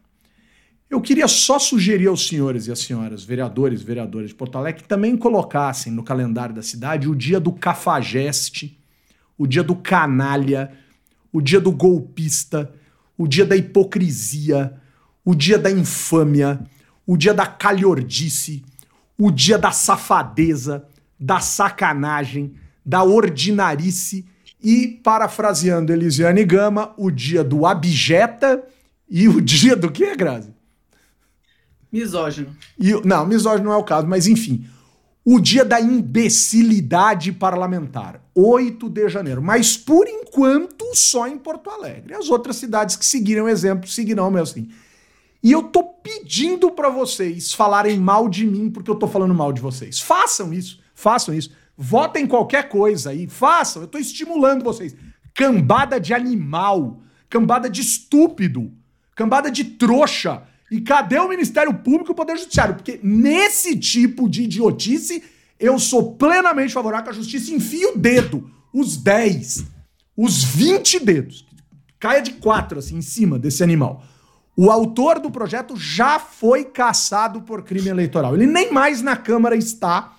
[0.90, 4.84] Eu queria só sugerir aos senhores e às senhoras, vereadores e vereadoras de Porto Alegre,
[4.84, 8.80] que também colocassem no calendário da cidade o dia do cafajeste,
[9.38, 10.72] o dia do canalha,
[11.32, 12.74] o dia do golpista,
[13.18, 14.74] o dia da hipocrisia,
[15.26, 16.62] o dia da infâmia,
[17.08, 18.66] o dia da calhordice,
[19.18, 20.86] o dia da safadeza,
[21.18, 22.54] da sacanagem,
[22.86, 24.26] da ordinarice
[24.62, 28.62] e, parafraseando Elisiane Gama, o dia do abjeta
[29.10, 30.54] e o dia do que, Grazi?
[31.92, 32.56] Misógino.
[32.78, 34.68] E, não, misógino não é o caso, mas enfim.
[35.24, 39.42] O dia da imbecilidade parlamentar, 8 de janeiro.
[39.42, 42.14] Mas por enquanto só em Porto Alegre.
[42.14, 44.70] As outras cidades que seguiram o exemplo seguirão mesmo assim.
[45.48, 49.54] E eu tô pedindo para vocês falarem mal de mim porque eu tô falando mal
[49.54, 49.98] de vocês.
[49.98, 51.52] Façam isso, façam isso.
[51.78, 53.82] Votem qualquer coisa aí, façam.
[53.82, 54.94] Eu tô estimulando vocês.
[55.34, 58.74] Cambada de animal, cambada de estúpido,
[59.16, 60.44] cambada de trouxa.
[60.70, 62.76] E cadê o Ministério Público e o Poder Judiciário?
[62.76, 65.24] Porque nesse tipo de idiotice,
[65.58, 69.64] eu sou plenamente favorável que a justiça enfie o dedo, os 10,
[70.18, 71.46] os 20 dedos,
[71.98, 74.04] caia de quatro assim em cima desse animal.
[74.58, 78.34] O autor do projeto já foi caçado por crime eleitoral.
[78.36, 80.14] Ele nem mais na Câmara está.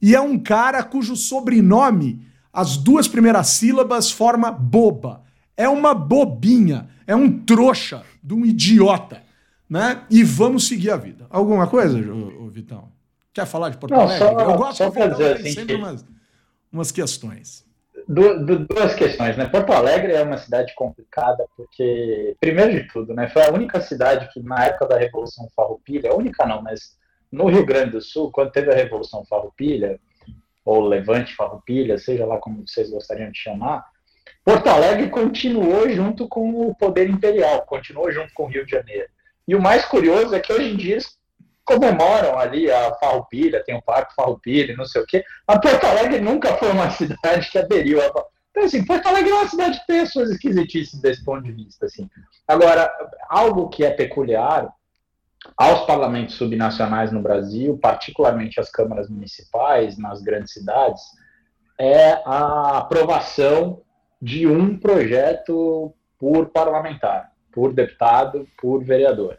[0.00, 5.22] E é um cara cujo sobrenome, as duas primeiras sílabas, forma boba.
[5.56, 6.88] É uma bobinha.
[7.06, 9.22] É um trouxa de um idiota
[9.68, 10.02] né?
[10.10, 11.26] E vamos seguir a vida.
[11.30, 12.88] Alguma coisa, ô, ô Vitão?
[13.32, 14.24] Quer falar de Porto Alegre?
[14.28, 16.04] Eu gosto só o Vitão dizer assim sempre que- umas,
[16.72, 17.63] umas questões.
[18.06, 19.46] Du- du- duas questões, né?
[19.46, 24.28] Porto Alegre é uma cidade complicada porque, primeiro de tudo, né, foi a única cidade
[24.32, 26.98] que na época da Revolução Farroupilha, a única não, mas
[27.32, 29.98] no Rio Grande do Sul, quando teve a Revolução Farroupilha,
[30.64, 33.86] ou Levante Farroupilha, seja lá como vocês gostariam de chamar,
[34.44, 39.08] Porto Alegre continuou junto com o poder imperial, continuou junto com o Rio de Janeiro.
[39.48, 40.98] E o mais curioso é que hoje em dia
[41.64, 45.24] comemoram ali a Farroupilha, tem o Parque Farroupilha, não sei o quê.
[45.46, 48.06] Mas Porto Alegre nunca foi uma cidade que aderiu a.
[48.50, 51.52] Então, assim, Porto Alegre é uma cidade que tem as suas esquisitices desse ponto de
[51.52, 52.08] vista, assim.
[52.46, 52.90] Agora,
[53.28, 54.72] algo que é peculiar
[55.56, 61.02] aos parlamentos subnacionais no Brasil, particularmente as câmaras municipais nas grandes cidades,
[61.78, 63.82] é a aprovação
[64.22, 69.38] de um projeto por parlamentar, por deputado, por vereador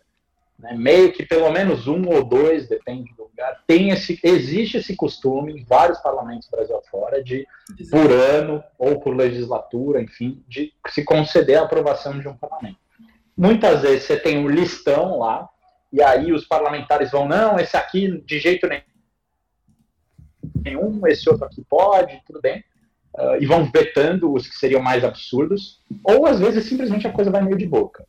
[0.58, 4.96] né, meio que pelo menos um ou dois, depende do lugar, tem esse, existe esse
[4.96, 7.46] costume em vários parlamentos do Brasil afora de,
[7.92, 12.78] por ano ou por legislatura, enfim, de se conceder a aprovação de um parlamento.
[13.38, 15.50] Muitas vezes você tem um listão lá,
[15.92, 18.68] e aí os parlamentares vão, não, esse aqui de jeito
[20.64, 22.64] nenhum, esse outro aqui pode, tudo bem,
[23.18, 27.30] uh, e vão vetando os que seriam mais absurdos, ou às vezes simplesmente a coisa
[27.30, 28.06] vai meio de boca.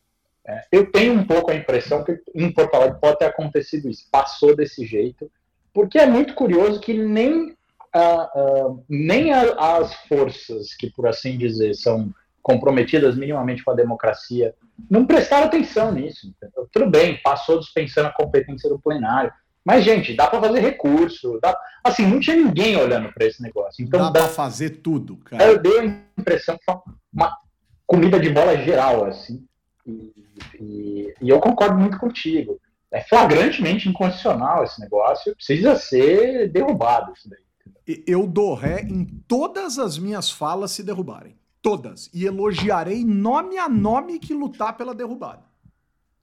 [0.48, 4.06] É, eu tenho um pouco a impressão que em Porto Alegre pode ter acontecido isso,
[4.10, 5.30] passou desse jeito,
[5.74, 7.50] porque é muito curioso que nem,
[7.94, 13.74] uh, uh, nem a, as forças que, por assim dizer, são comprometidas minimamente com a
[13.74, 14.54] democracia,
[14.88, 16.28] não prestaram atenção nisso.
[16.28, 16.68] Entendeu?
[16.70, 19.32] Tudo bem, passou dispensando a competência do plenário,
[19.64, 21.58] mas, gente, dá para fazer recurso, dá...
[21.82, 23.84] assim, não tinha ninguém olhando para esse negócio.
[23.84, 25.44] Então, dá, dá para fazer tudo, cara.
[25.44, 25.84] Eu dei a
[26.16, 26.76] impressão que foi
[27.12, 27.36] uma
[27.84, 29.44] comida de bola geral, assim.
[29.86, 30.12] E,
[30.60, 32.60] e, e, eu concordo muito contigo.
[32.90, 38.02] É flagrantemente inconstitucional esse negócio, precisa ser derrubado isso daí.
[38.06, 41.36] Eu dou ré em todas as minhas falas se derrubarem.
[41.62, 42.10] Todas.
[42.12, 45.42] E elogiarei nome a nome que lutar pela derrubada.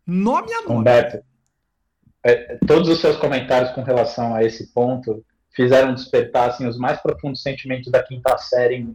[0.05, 0.81] Nome a nome.
[0.81, 1.23] Humberto,
[2.23, 5.23] é, todos os seus comentários com relação a esse ponto
[5.53, 8.87] fizeram despertar assim, os mais profundos sentimentos da quinta série.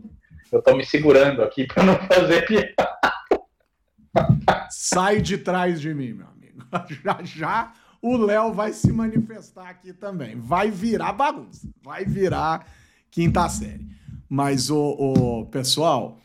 [0.51, 2.75] Eu tô me segurando aqui para não fazer piada.
[4.71, 6.65] Sai de trás de mim, meu amigo.
[7.03, 10.37] Já já o Léo vai se manifestar aqui também.
[10.37, 11.69] Vai virar bagunça.
[11.83, 12.65] Vai virar
[13.11, 13.89] quinta série.
[14.29, 16.19] Mas, o, pessoal,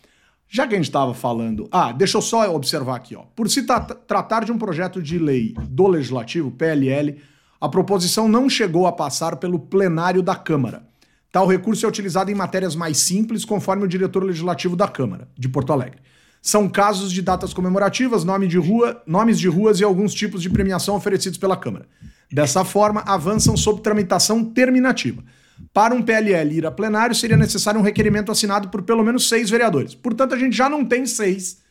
[0.48, 1.68] já que a gente estava falando.
[1.72, 3.24] Ah, deixa eu só observar aqui, ó.
[3.36, 7.20] Por se tra tratar de um projeto de lei do Legislativo, PLL,
[7.60, 10.86] a proposição não chegou a passar pelo plenário da Câmara.
[11.32, 15.50] Tal recurso é utilizado em matérias mais simples, conforme o diretor legislativo da Câmara, de
[15.50, 16.00] Porto Alegre.
[16.46, 20.50] São casos de datas comemorativas, nome de rua, nomes de ruas e alguns tipos de
[20.50, 21.88] premiação oferecidos pela Câmara.
[22.30, 25.24] Dessa forma, avançam sob tramitação terminativa.
[25.74, 29.50] Para um PLL ir a plenário, seria necessário um requerimento assinado por pelo menos seis
[29.50, 29.96] vereadores.
[29.96, 31.62] Portanto, a gente já não tem seis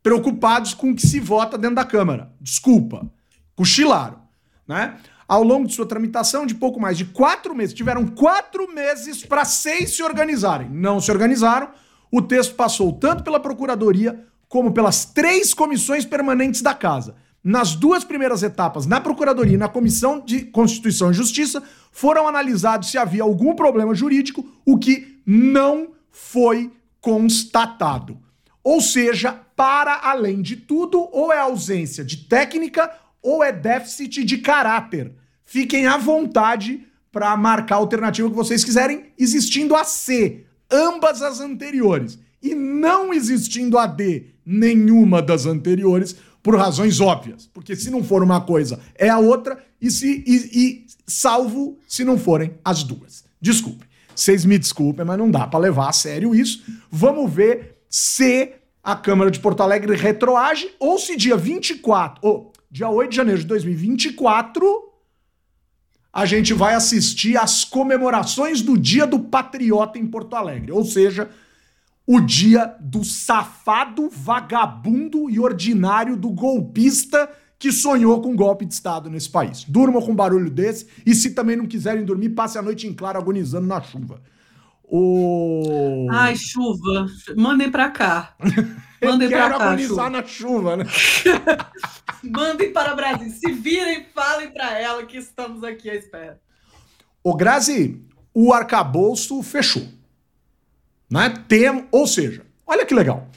[0.00, 2.30] preocupados com o que se vota dentro da Câmara.
[2.40, 3.10] Desculpa.
[3.56, 4.20] Cochilaram.
[4.68, 4.96] Né?
[5.26, 9.44] Ao longo de sua tramitação, de pouco mais de quatro meses, tiveram quatro meses para
[9.44, 10.68] seis se organizarem.
[10.70, 11.70] Não se organizaram.
[12.16, 17.16] O texto passou tanto pela Procuradoria como pelas três comissões permanentes da Casa.
[17.42, 22.92] Nas duas primeiras etapas, na Procuradoria e na Comissão de Constituição e Justiça, foram analisados
[22.92, 28.16] se havia algum problema jurídico, o que não foi constatado.
[28.62, 34.38] Ou seja, para além de tudo, ou é ausência de técnica ou é déficit de
[34.38, 35.12] caráter.
[35.44, 40.44] Fiquem à vontade para marcar a alternativa que vocês quiserem, existindo a C,
[40.74, 47.48] ambas as anteriores, e não existindo a D, nenhuma das anteriores, por razões óbvias.
[47.54, 52.04] Porque se não for uma coisa, é a outra, e, se, e, e salvo se
[52.04, 53.24] não forem as duas.
[53.40, 53.86] Desculpe.
[54.14, 56.62] Vocês me desculpem, mas não dá para levar a sério isso.
[56.90, 62.88] Vamos ver se a Câmara de Porto Alegre retroage ou se dia 24, ou dia
[62.88, 64.93] 8 de janeiro de 2024,
[66.14, 70.70] a gente vai assistir às comemorações do Dia do Patriota em Porto Alegre.
[70.70, 71.28] Ou seja,
[72.06, 78.74] o dia do safado, vagabundo e ordinário do golpista que sonhou com um golpe de
[78.74, 79.64] Estado nesse país.
[79.64, 82.92] Durmam com um barulho desse e se também não quiserem dormir, passe a noite em
[82.92, 84.22] claro agonizando na chuva.
[84.84, 86.06] O...
[86.12, 87.06] Ai, chuva.
[87.36, 88.36] Mandem pra cá.
[89.04, 90.10] Mandem pra cá.
[90.10, 90.84] na chuva, né?
[92.22, 93.30] Mandem para o Brasil.
[93.30, 96.40] Se virem, falem para ela que estamos aqui à espera.
[97.22, 99.86] O Grazi, o arcabouço fechou.
[101.10, 101.32] Né?
[101.48, 103.28] Tem, ou seja, olha que legal.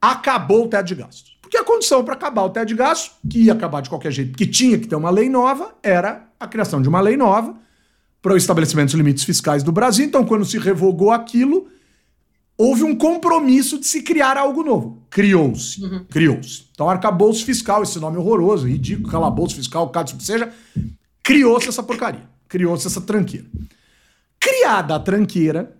[0.00, 1.38] Acabou o teto de gastos.
[1.42, 4.36] Porque a condição para acabar o teto de gastos, que ia acabar de qualquer jeito,
[4.36, 7.56] que tinha que ter uma lei nova, era a criação de uma lei nova
[8.22, 10.06] para o estabelecimento dos limites fiscais do Brasil.
[10.06, 11.68] Então, quando se revogou aquilo,
[12.60, 15.02] houve um compromisso de se criar algo novo.
[15.08, 15.82] Criou-se.
[15.82, 16.04] Uhum.
[16.10, 16.66] Criou-se.
[16.72, 20.52] Então, arcabouço fiscal, esse nome horroroso, ridículo, calabouço fiscal, caso que seja,
[21.24, 22.28] criou-se essa porcaria.
[22.46, 23.46] Criou-se essa tranqueira.
[24.38, 25.74] Criada a tranqueira,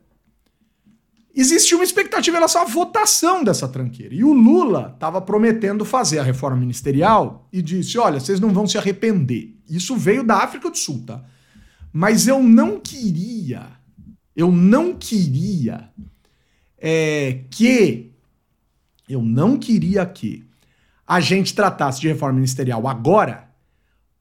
[1.35, 4.15] existia uma expectativa em relação à votação dessa tranqueira.
[4.15, 8.67] E o Lula estava prometendo fazer a reforma ministerial e disse: olha, vocês não vão
[8.67, 9.55] se arrepender.
[9.69, 11.23] Isso veio da África do Sul, tá?
[11.93, 13.67] Mas eu não queria,
[14.35, 15.91] eu não queria
[16.81, 18.11] é, que,
[19.09, 20.45] eu não queria que
[21.07, 23.49] a gente tratasse de reforma ministerial agora,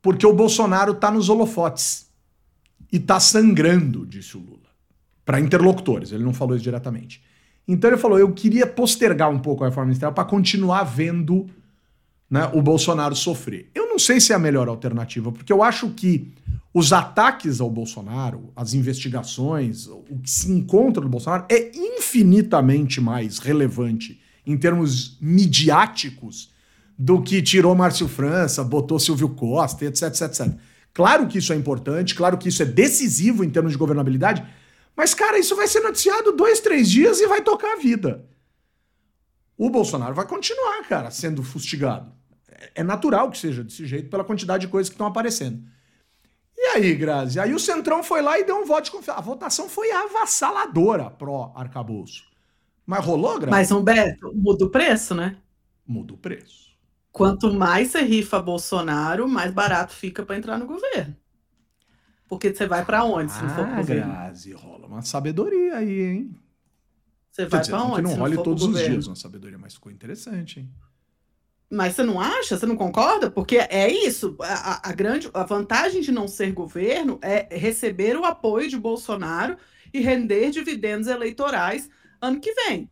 [0.02, 2.10] porque o Bolsonaro está nos holofotes
[2.92, 4.70] e está sangrando, disse o Lula,
[5.24, 6.12] para interlocutores.
[6.12, 7.24] Ele não falou isso diretamente.
[7.68, 11.48] Então ele falou: eu queria postergar um pouco a reforma ministerial para continuar vendo
[12.30, 13.70] né, o Bolsonaro sofrer.
[13.76, 16.32] Eu não sei se é a melhor alternativa, porque eu acho que
[16.74, 23.40] os ataques ao Bolsonaro, as investigações, o que se encontra do Bolsonaro é infinitamente mais
[23.40, 26.50] relevante em termos midiáticos
[26.98, 30.54] do que tirou Márcio França, botou Silvio Costa, etc, etc, etc.
[30.94, 34.46] Claro que isso é importante, claro que isso é decisivo em termos de governabilidade,
[34.96, 38.26] mas, cara, isso vai ser noticiado dois, três dias e vai tocar a vida.
[39.58, 42.18] O Bolsonaro vai continuar, cara, sendo fustigado.
[42.76, 45.64] É natural que seja desse jeito pela quantidade de coisas que estão aparecendo.
[46.58, 47.40] E aí, Grazi?
[47.40, 49.20] Aí o Centrão foi lá e deu um voto de confiança.
[49.20, 52.24] A votação foi avassaladora pró-arcabouço.
[52.86, 53.52] Mas rolou, Grazi?
[53.52, 55.38] Mas, Humberto, muda o preço, né?
[55.88, 56.70] Muda o preço.
[57.12, 61.16] Quanto mais você rifa Bolsonaro, mais barato fica para entrar no governo.
[62.28, 64.12] Porque você vai para onde se não for pro ah, governo?
[64.12, 66.36] Grazi, rola uma sabedoria aí, hein?
[67.32, 67.96] Você vai para onde?
[67.96, 70.70] Que não role todos os dias uma sabedoria, mas ficou interessante, hein?
[71.72, 72.58] Mas você não acha?
[72.58, 73.30] Você não concorda?
[73.30, 74.36] Porque é isso.
[74.42, 79.56] A, a- grande a vantagem de não ser governo é receber o apoio de Bolsonaro
[79.94, 81.90] e render dividendos eleitorais
[82.22, 82.90] ano que vem.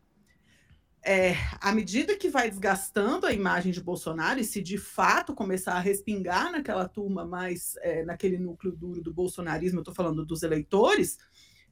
[1.06, 5.74] É, à medida que vai desgastando a imagem de Bolsonaro, e se de fato começar
[5.76, 10.44] a respingar naquela turma mais, é, naquele núcleo duro do bolsonarismo, eu estou falando dos
[10.44, 11.18] eleitores,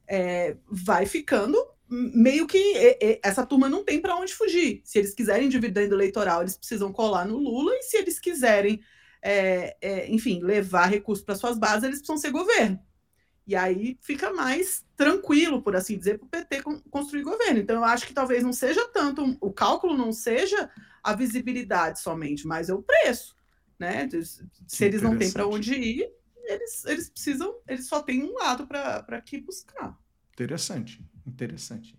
[0.08, 1.58] é, vai ficando
[1.88, 4.82] meio que é, é, essa turma não tem para onde fugir.
[4.84, 8.80] Se eles quiserem dividendo eleitoral, eles precisam colar no Lula, e se eles quiserem,
[9.22, 12.80] é, é, enfim, levar recursos para suas bases, eles precisam ser governo.
[13.46, 17.60] E aí fica mais tranquilo, por assim dizer, para o PT con- construir governo.
[17.60, 20.68] Então, eu acho que talvez não seja tanto, o cálculo não seja
[21.02, 23.36] a visibilidade somente, mas é o preço.
[23.78, 24.08] Né?
[24.66, 26.10] Se eles não têm para onde ir,
[26.44, 29.96] eles, eles precisam, eles só têm um lado para que buscar.
[30.32, 31.94] Interessante, interessante.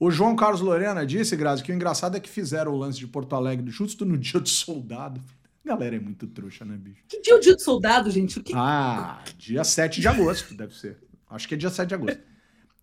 [0.00, 3.06] O João Carlos Lorena disse, Grazi, que o engraçado é que fizeram o lance de
[3.06, 5.20] Porto Alegre justo no dia do soldado.
[5.64, 7.02] A galera é muito trouxa, né, bicho?
[7.08, 8.38] Que dia é o dia do soldado, gente?
[8.38, 8.52] O que...
[8.54, 10.98] Ah, dia 7 de agosto, deve ser.
[11.28, 12.20] Acho que é dia 7 de agosto.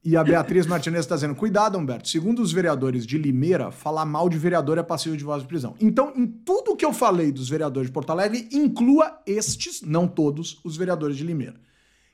[0.06, 2.08] E a Beatriz Martinez está dizendo: cuidado, Humberto.
[2.08, 5.76] Segundo os vereadores de Limeira, falar mal de vereador é passivo de voz de prisão.
[5.82, 10.60] Então, em tudo que eu falei dos vereadores de Porto Alegre, inclua estes, não todos,
[10.64, 11.56] os vereadores de Limeira.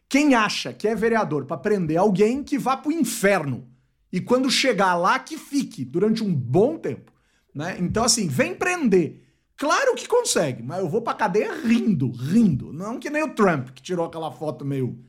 [0.07, 3.67] Quem acha que é vereador para prender alguém, que vá pro inferno.
[4.11, 7.11] E quando chegar lá, que fique durante um bom tempo.
[7.53, 7.77] Né?
[7.79, 9.21] Então, assim, vem prender.
[9.55, 12.73] Claro que consegue, mas eu vou pra cadeia rindo, rindo.
[12.73, 14.99] Não que nem o Trump, que tirou aquela foto meio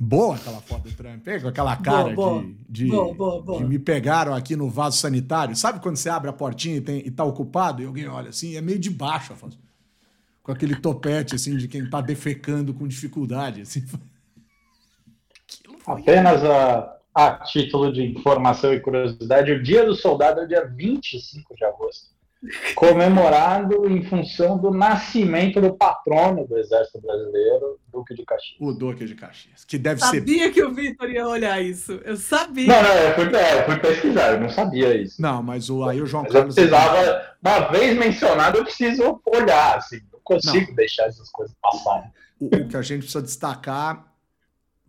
[0.00, 3.80] Boa aquela foto do Trump, com aquela cara boa, de, de, boa, boa, de, me
[3.80, 5.56] pegaram aqui no vaso sanitário.
[5.56, 8.54] Sabe quando você abre a portinha e, tem, e tá ocupado e alguém olha assim?
[8.54, 9.58] É meio de baixo, Afonso.
[10.40, 13.62] Com aquele topete assim de quem tá defecando com dificuldade.
[13.62, 13.84] Assim.
[15.84, 20.64] Apenas a, a título de informação e curiosidade, o Dia do Soldado é o dia
[20.64, 22.16] 25 de agosto
[22.76, 28.56] comemorado em função do nascimento do patrono do Exército Brasileiro, Duque de Caxias.
[28.60, 30.26] O Duque de Caxias, que deve sabia ser...
[30.28, 32.68] Sabia que o Vitor ia olhar isso, eu sabia.
[32.68, 35.20] Não, não, eu fui, é, eu fui pesquisar, eu não sabia isso.
[35.20, 36.56] Não, mas o, aí o João mas Carlos...
[36.56, 40.76] Eu precisava, uma vez mencionado, eu preciso olhar, assim, não consigo não.
[40.76, 42.08] deixar essas coisas passarem.
[42.38, 44.07] O, o que a gente precisa destacar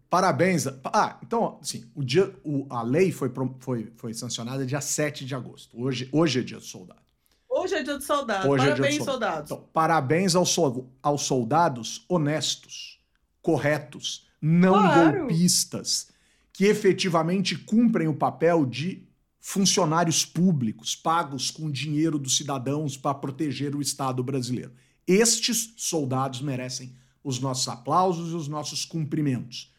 [0.10, 0.66] Parabéns.
[0.86, 5.36] Ah, então, assim, o dia, o, a lei foi, foi, foi sancionada dia 7 de
[5.36, 5.80] agosto.
[5.80, 7.02] Hoje, hoje é dia do soldado.
[7.48, 8.50] Hoje é dia do soldado.
[8.50, 9.52] Hoje parabéns, é dia do soldados.
[9.52, 10.58] Então, parabéns aos,
[11.04, 13.00] aos soldados honestos,
[13.42, 15.20] corretos, não claro.
[15.20, 16.10] golpistas,
[16.52, 19.08] que efetivamente cumprem o papel de
[19.40, 24.72] funcionários públicos pagos com dinheiro dos cidadãos para proteger o Estado brasileiro.
[25.08, 29.74] Estes soldados merecem os nossos aplausos e os nossos cumprimentos.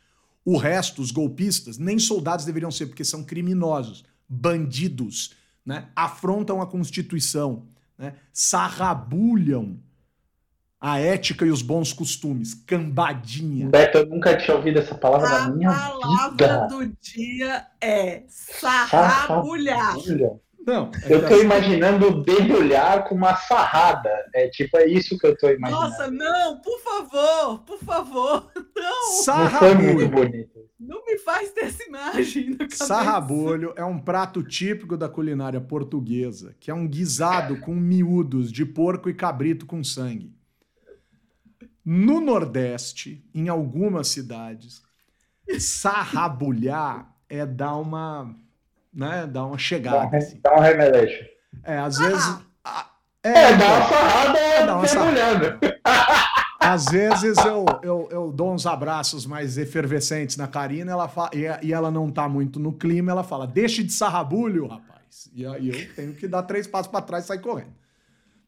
[0.51, 5.87] O resto, os golpistas, nem soldados deveriam ser, porque são criminosos, bandidos, né?
[5.95, 8.15] afrontam a Constituição, né?
[8.33, 9.79] sarrabulham
[10.81, 12.53] a ética e os bons costumes.
[12.53, 13.69] Cambadinha.
[13.69, 15.87] Beto, eu nunca tinha ouvido essa palavra a na minha vida.
[15.87, 19.95] A palavra do dia é sarrabulhar.
[20.67, 21.45] Não, é eu tô assim.
[21.45, 24.11] imaginando debulhar com uma sarrada.
[24.35, 25.89] É tipo, é isso que eu tô imaginando.
[25.89, 28.53] Nossa, não, por favor, por favor.
[28.77, 29.23] Não.
[29.23, 29.51] Sarrabulho.
[29.53, 30.71] Não foi muito bonito.
[30.79, 32.87] Não me faz ter essa imagem na cabeça.
[32.87, 38.65] Sarrabulho é um prato típico da culinária portuguesa, que é um guisado com miúdos de
[38.65, 40.35] porco e cabrito com sangue.
[41.85, 44.83] No Nordeste, em algumas cidades,
[45.59, 48.35] sarrabulhar é dar uma
[48.93, 49.27] né?
[49.27, 50.11] Dá uma chegada.
[50.11, 50.41] Dá, assim.
[50.43, 51.25] dá um remeleixo.
[51.65, 52.39] É, às vezes.
[52.65, 52.91] Ah,
[53.23, 55.59] é, é, dá uma sarrada é, dá uma sarrada.
[56.61, 61.67] Às vezes eu, eu, eu dou uns abraços mais efervescentes na Karina ela fala, e,
[61.67, 65.31] e ela não tá muito no clima, ela fala: deixe de sarrabulho, rapaz.
[65.33, 67.73] E aí eu tenho que dar três passos para trás e sair correndo.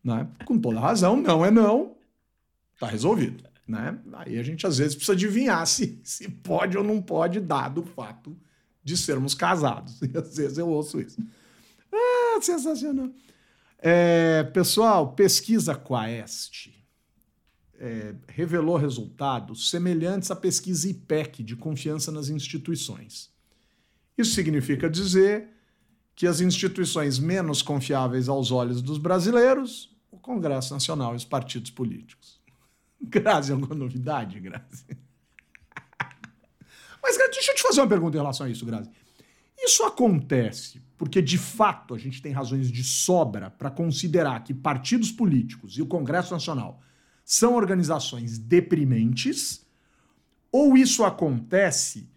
[0.05, 0.29] Né?
[0.45, 1.97] Com toda razão, não é não.
[2.79, 3.45] Tá resolvido.
[3.67, 3.99] Né?
[4.13, 7.87] Aí a gente às vezes precisa adivinhar se, se pode ou não pode, dado o
[7.87, 8.37] fato
[8.83, 10.01] de sermos casados.
[10.03, 11.21] E às vezes eu ouço isso.
[11.93, 13.11] Ah, sensacional.
[13.79, 16.71] É, pessoal, pesquisa Quaest
[17.83, 23.29] é, revelou resultados semelhantes à pesquisa IPEC de confiança nas instituições.
[24.17, 25.49] Isso significa dizer
[26.15, 31.71] que as instituições menos confiáveis aos olhos dos brasileiros, o Congresso Nacional e os partidos
[31.71, 32.41] políticos.
[33.03, 34.87] Grazi, alguma novidade, Grazi?
[37.03, 38.91] Mas deixa eu te fazer uma pergunta em relação a isso, Grazi.
[39.59, 45.11] Isso acontece porque, de fato, a gente tem razões de sobra para considerar que partidos
[45.11, 46.81] políticos e o Congresso Nacional
[47.25, 49.67] são organizações deprimentes?
[50.51, 52.09] Ou isso acontece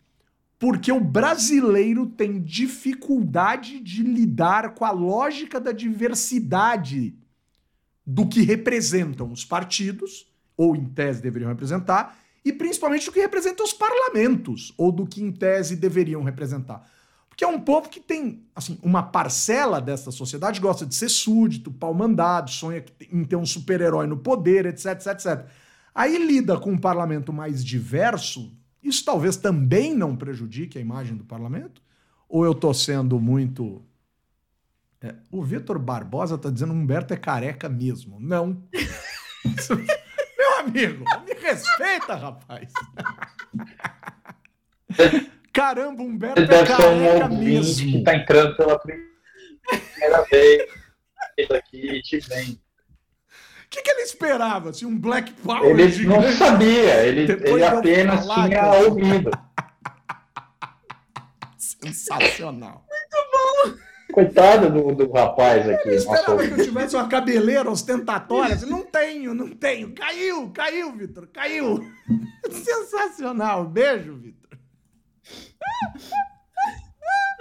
[0.57, 7.15] porque o brasileiro tem dificuldade de lidar com a lógica da diversidade
[8.05, 13.63] do que representam os partidos, ou em tese deveriam representar, e principalmente do que representa
[13.63, 16.87] os parlamentos, ou do que em tese deveriam representar.
[17.27, 21.71] Porque é um povo que tem, assim, uma parcela dessa sociedade gosta de ser súdito,
[21.71, 25.45] pau-mandado, sonha em ter um super-herói no poder, etc, etc, etc.
[25.93, 31.25] Aí lida com um parlamento mais diverso, isso talvez também não prejudique a imagem do
[31.25, 31.81] parlamento?
[32.29, 33.81] Ou eu estou sendo muito.
[35.01, 38.19] É, o Vitor Barbosa está dizendo Humberto é careca mesmo.
[38.19, 38.63] Não.
[40.65, 41.05] amigo.
[41.45, 42.71] Respeita, rapaz.
[45.53, 47.91] Caramba, Humberto Ele é careca um mesmo.
[47.91, 50.67] que tá entrando pela primeira vez
[51.51, 52.59] aqui te vem.
[53.65, 54.69] O que, que ele esperava?
[54.71, 56.25] Assim, um Black Power Ele gigante?
[56.27, 58.77] não sabia, ele, ele apenas falar, tinha cara.
[58.89, 59.31] ouvido.
[61.57, 62.85] Sensacional.
[64.11, 65.89] Coitado do, do rapaz aqui.
[65.89, 68.55] Eu esperava que eu tivesse uma cabeleira ostentatória.
[68.65, 69.93] Não tenho, não tenho.
[69.93, 71.79] Caiu, caiu, Vitor, caiu.
[72.49, 73.65] Sensacional.
[73.65, 74.57] Beijo, Vitor.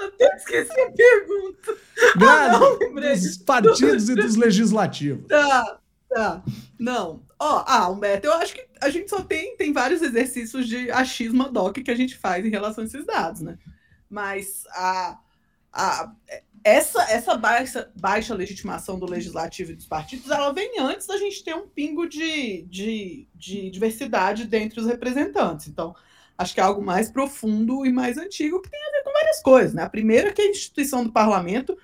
[0.01, 1.77] Até esqueci a pergunta.
[2.17, 3.15] Grande não, lembrei.
[3.15, 5.27] dos partidos e dos legislativos.
[5.29, 6.43] Tá, tá.
[6.79, 7.23] Não.
[7.39, 11.45] Ó, ah, Humberto, eu acho que a gente só tem, tem vários exercícios de achismo
[11.45, 13.59] ad hoc que a gente faz em relação a esses dados, né?
[14.09, 15.19] Mas a,
[15.73, 16.13] a,
[16.65, 21.45] essa, essa baixa, baixa legitimação do legislativo e dos partidos, ela vem antes da gente
[21.45, 25.69] ter um pingo de, de, de diversidade dentre os representantes.
[25.69, 25.95] Então,
[26.39, 29.43] acho que é algo mais profundo e mais antigo que tem a ver com várias
[29.43, 29.83] coisas, né?
[29.83, 31.77] A primeira é que a instituição do parlamento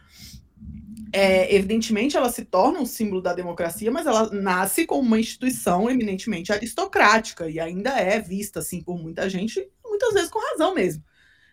[1.13, 5.91] é, evidentemente, ela se torna um símbolo da democracia, mas ela nasce como uma instituição
[5.91, 11.03] eminentemente aristocrática e ainda é vista assim por muita gente, muitas vezes com razão mesmo,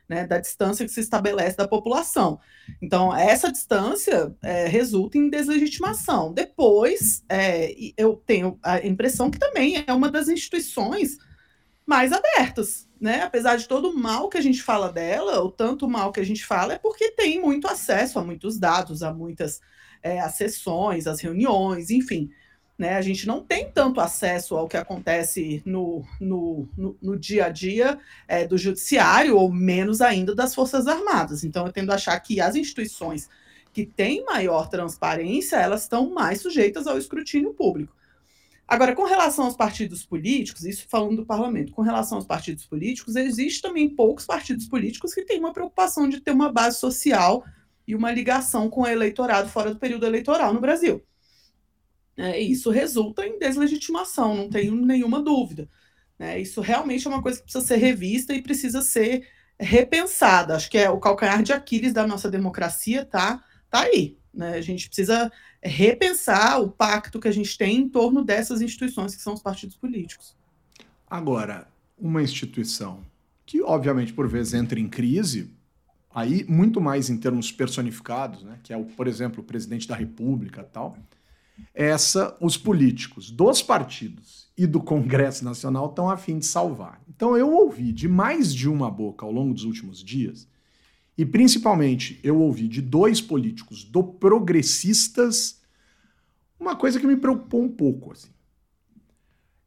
[0.08, 2.40] né, da distância que se estabelece da população.
[2.82, 6.34] Então, essa distância é, resulta em deslegitimação.
[6.34, 11.18] Depois, é, eu tenho a impressão que também é uma das instituições
[11.86, 13.22] mais abertas, né?
[13.22, 16.26] Apesar de todo o mal que a gente fala dela, o tanto mal que a
[16.26, 19.62] gente fala é porque tem muito acesso a muitos dados, a muitas
[20.04, 22.30] é, as sessões, as reuniões, enfim.
[22.78, 22.96] Né?
[22.96, 27.50] A gente não tem tanto acesso ao que acontece no, no, no, no dia a
[27.50, 27.98] dia
[28.28, 31.44] é, do judiciário, ou menos ainda das Forças Armadas.
[31.44, 33.30] Então, eu tendo a achar que as instituições
[33.74, 37.96] que têm maior transparência, elas estão mais sujeitas ao escrutínio público.
[38.68, 43.16] Agora, com relação aos partidos políticos, isso falando do parlamento, com relação aos partidos políticos,
[43.16, 47.46] existe também poucos partidos políticos que têm uma preocupação de ter uma base social
[47.88, 51.02] e uma ligação com o eleitorado fora do período eleitoral no Brasil.
[52.18, 55.70] É, isso resulta em deslegitimação, não tenho nenhuma dúvida.
[56.18, 56.40] Né?
[56.40, 59.28] Isso realmente é uma coisa que precisa ser revista e precisa ser
[59.60, 60.56] repensada.
[60.56, 64.18] Acho que é o calcanhar de Aquiles da nossa democracia, tá, tá aí.
[64.34, 64.56] Né?
[64.56, 69.22] A gente precisa repensar o pacto que a gente tem em torno dessas instituições que
[69.22, 70.36] são os partidos políticos.
[71.10, 73.02] Agora, uma instituição
[73.46, 75.52] que, obviamente, por vezes entra em crise,
[76.14, 79.96] aí muito mais em termos personificados, né, que é, o, por exemplo, o presidente da
[79.96, 80.98] República tal,
[81.74, 87.02] essa os políticos dos partidos e do Congresso Nacional estão a fim de salvar.
[87.08, 90.48] Então eu ouvi de mais de uma boca ao longo dos últimos dias
[91.18, 95.62] e principalmente eu ouvi de dois políticos do progressistas
[96.60, 98.12] uma coisa que me preocupou um pouco.
[98.12, 98.30] Assim.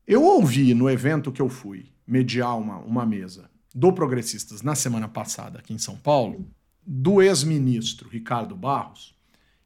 [0.07, 5.09] Eu ouvi no evento que eu fui mediar uma, uma mesa do Progressistas na semana
[5.09, 6.51] passada aqui em São Paulo,
[6.85, 9.15] do ex-ministro Ricardo Barros,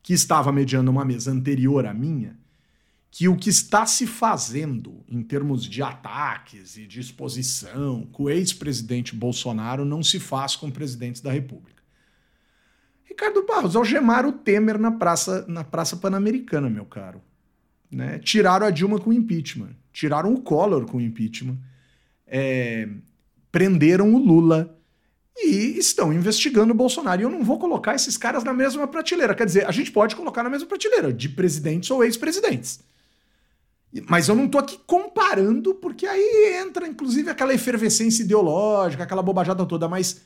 [0.04, 2.38] que estava mediando uma mesa anterior à minha,
[3.10, 8.30] que o que está se fazendo em termos de ataques e de exposição com o
[8.30, 11.82] ex-presidente Bolsonaro não se faz com presidentes da República.
[13.04, 17.22] Ricardo Barros, algemaram o Temer na Praça, na praça Pan-Americana, meu caro.
[17.90, 18.18] Né?
[18.18, 21.56] Tiraram a Dilma com impeachment, tiraram o Collor com impeachment,
[22.26, 22.90] é,
[23.50, 24.78] prenderam o Lula
[25.36, 27.20] e estão investigando o Bolsonaro.
[27.20, 29.34] E eu não vou colocar esses caras na mesma prateleira.
[29.34, 32.80] Quer dizer, a gente pode colocar na mesma prateleira de presidentes ou ex-presidentes.
[34.08, 39.64] Mas eu não estou aqui comparando, porque aí entra, inclusive, aquela efervescência ideológica, aquela bobajada
[39.66, 39.88] toda.
[39.88, 40.20] Mas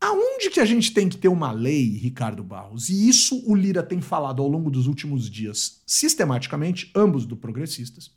[0.00, 2.88] aonde que a gente tem que ter uma lei, Ricardo Barros?
[2.88, 8.10] E isso o Lira tem falado ao longo dos últimos dias, sistematicamente, ambos do progressistas.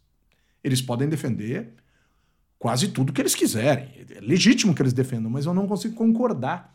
[0.64, 1.74] Eles podem defender
[2.64, 3.89] quase tudo que eles quiserem.
[4.09, 6.74] É legítimo que eles defendam, mas eu não consigo concordar.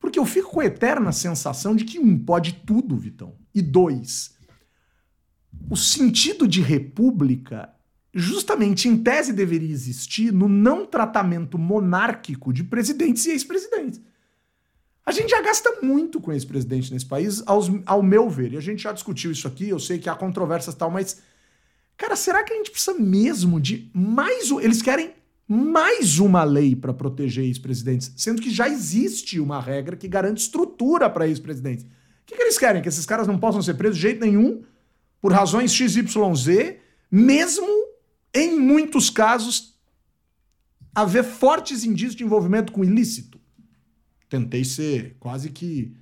[0.00, 3.36] Porque eu fico com a eterna sensação de que, um, pode tudo, Vitão.
[3.54, 4.34] E dois,
[5.70, 7.72] o sentido de república,
[8.12, 14.00] justamente em tese, deveria existir no não tratamento monárquico de presidentes e ex-presidentes.
[15.06, 18.54] A gente já gasta muito com ex-presidente nesse país, aos, ao meu ver.
[18.54, 21.22] E a gente já discutiu isso aqui, eu sei que há controvérsias tal, mas.
[21.96, 24.50] Cara, será que a gente precisa mesmo de mais.
[24.50, 25.12] Eles querem
[25.46, 31.08] mais uma lei para proteger ex-presidentes, sendo que já existe uma regra que garante estrutura
[31.08, 31.84] para ex-presidentes.
[31.84, 31.88] O
[32.26, 32.80] que, que eles querem?
[32.80, 34.64] Que esses caras não possam ser presos de jeito nenhum,
[35.20, 36.76] por razões XYZ,
[37.10, 37.66] mesmo
[38.32, 39.74] em muitos casos
[40.94, 43.40] haver fortes indícios de envolvimento com ilícito.
[44.28, 45.94] Tentei ser quase que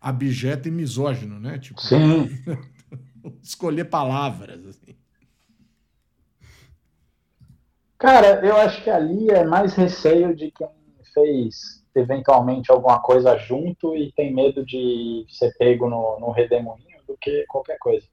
[0.00, 1.58] abjeto e misógino, né?
[1.58, 2.28] Tipo, Sim.
[3.42, 4.66] escolher palavras.
[4.66, 4.97] Assim.
[7.98, 10.68] Cara, eu acho que ali é mais receio de quem
[11.12, 17.16] fez eventualmente alguma coisa junto e tem medo de ser pego no, no redemoinho do
[17.20, 18.06] que qualquer coisa.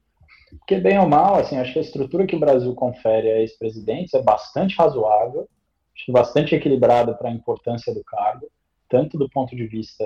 [0.57, 4.13] Porque, bem ou mal, assim, acho que a estrutura que o Brasil confere a ex-presidentes
[4.15, 5.47] é bastante razoável,
[5.93, 8.47] acho que bastante equilibrada para a importância do cargo,
[8.89, 10.03] tanto do ponto de vista,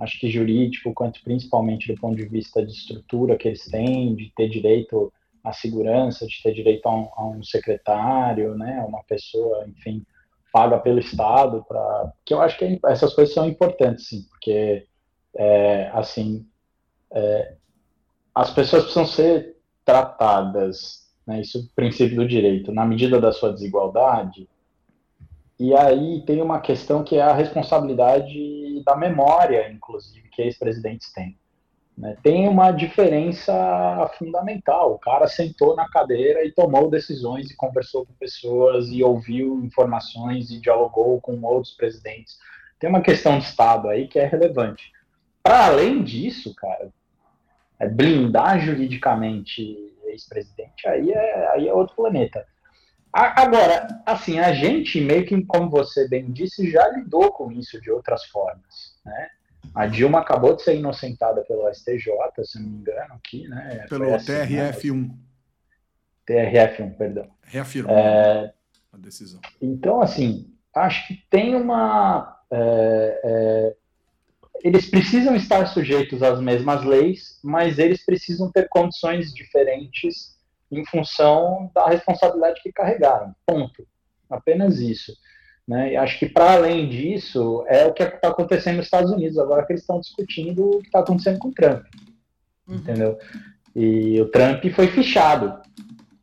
[0.00, 4.32] acho que jurídico, quanto principalmente do ponto de vista de estrutura que eles têm, de
[4.34, 5.12] ter direito
[5.48, 10.04] à segurança, de ter direito a um, a um secretário, né, uma pessoa, enfim,
[10.52, 14.86] paga pelo Estado, para que eu acho que é essas coisas são importantes, sim, porque,
[15.36, 16.46] é, assim,
[17.12, 17.54] é,
[18.34, 23.32] as pessoas precisam ser tratadas, né, isso é o princípio do direito, na medida da
[23.32, 24.48] sua desigualdade,
[25.58, 31.36] e aí tem uma questão que é a responsabilidade da memória, inclusive, que ex-presidentes têm.
[31.98, 32.16] Né?
[32.22, 33.52] Tem uma diferença
[34.16, 34.92] fundamental.
[34.92, 40.50] O cara sentou na cadeira e tomou decisões e conversou com pessoas e ouviu informações
[40.50, 42.38] e dialogou com outros presidentes.
[42.78, 44.92] Tem uma questão de Estado aí que é relevante.
[45.42, 46.88] Para além disso, cara,
[47.80, 52.46] é blindar juridicamente ex-presidente, aí é, aí é outro planeta.
[53.12, 57.90] Agora, assim, a gente meio que, como você bem disse, já lidou com isso de
[57.90, 59.30] outras formas, né?
[59.74, 62.10] A Dilma acabou de ser inocentada pelo STJ,
[62.44, 63.86] se não me engano, aqui, né?
[63.88, 65.10] Pelo assim, TRF1.
[66.26, 67.28] TRF1, perdão.
[67.42, 68.52] Reafirmou é...
[68.92, 69.40] a decisão.
[69.60, 72.38] Então, assim, acho que tem uma.
[72.50, 73.76] É, é...
[74.62, 80.36] Eles precisam estar sujeitos às mesmas leis, mas eles precisam ter condições diferentes
[80.70, 83.34] em função da responsabilidade que carregaram.
[83.46, 83.86] Ponto.
[84.28, 85.12] Apenas isso.
[85.68, 85.92] Né?
[85.92, 89.66] E acho que, para além disso, é o que está acontecendo nos Estados Unidos, agora
[89.66, 91.84] que eles estão discutindo o que está acontecendo com o Trump.
[92.66, 92.76] Uhum.
[92.76, 93.18] Entendeu?
[93.76, 95.60] E o Trump foi fichado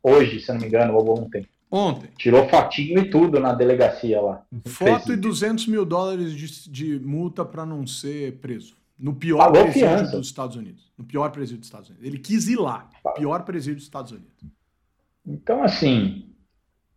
[0.02, 1.46] hoje, se não me engano, ou ontem.
[1.70, 2.10] Ontem.
[2.18, 4.42] Tirou fotinho e tudo na delegacia lá.
[4.66, 8.76] Foto e 200 mil dólares de, de multa para não ser preso.
[8.98, 10.16] No pior Pagou presídio fiança.
[10.16, 10.92] dos Estados Unidos.
[10.98, 12.06] No pior presídio dos Estados Unidos.
[12.06, 12.88] Ele quis ir lá.
[13.14, 14.44] Pior presídio dos Estados Unidos.
[15.24, 16.24] Então, assim,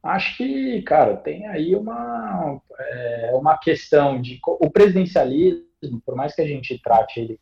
[0.04, 4.40] acho que, cara, tem aí uma, é, uma questão de.
[4.46, 7.40] O presidencialismo, por mais que a gente trate ele.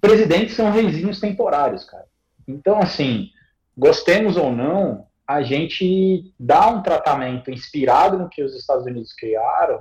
[0.00, 2.06] Presidentes são reizinhos temporários, cara.
[2.46, 3.30] Então, assim,
[3.76, 9.80] gostemos ou não, a gente dá um tratamento inspirado no que os Estados Unidos criaram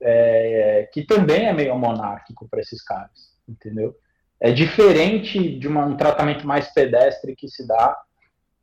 [0.00, 3.94] é, que também é meio monárquico para esses caras, entendeu?
[4.38, 7.96] É diferente de uma, um tratamento mais pedestre que se dá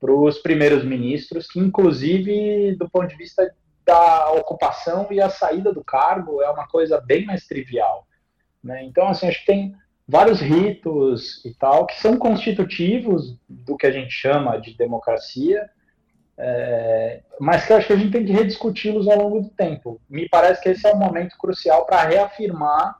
[0.03, 3.49] para os primeiros ministros, que inclusive do ponto de vista
[3.85, 8.05] da ocupação e a saída do cargo é uma coisa bem mais trivial,
[8.61, 8.83] né?
[8.83, 9.73] Então assim acho que tem
[10.05, 15.69] vários ritos e tal que são constitutivos do que a gente chama de democracia
[16.37, 20.01] é, mas que eu acho que a gente tem que rediscuti-los ao longo do tempo.
[20.09, 22.97] Me parece que esse é um momento crucial para reafirmar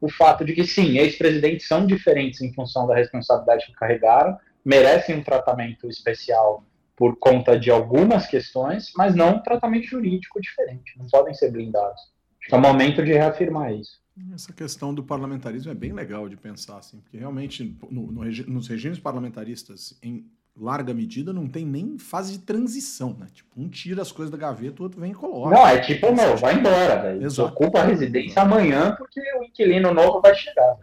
[0.00, 4.38] o fato de que, sim, ex-presidentes são diferentes em função da responsabilidade que carregaram,
[4.68, 6.62] merecem um tratamento especial
[6.94, 10.92] por conta de algumas questões, mas não um tratamento jurídico diferente.
[10.98, 11.98] Não podem ser blindados.
[12.38, 13.98] Acho que é o momento de reafirmar isso.
[14.34, 18.68] Essa questão do parlamentarismo é bem legal de pensar, assim, porque realmente no, no, nos
[18.68, 20.26] regimes parlamentaristas em
[20.60, 23.28] larga medida, não tem nem fase de transição, né?
[23.32, 25.54] Tipo, um tira as coisas da gaveta, o outro vem e coloca.
[25.54, 27.44] Não, é tipo, meu, vai embora, velho.
[27.44, 30.76] Ocupa a residência amanhã porque o inquilino novo vai chegar.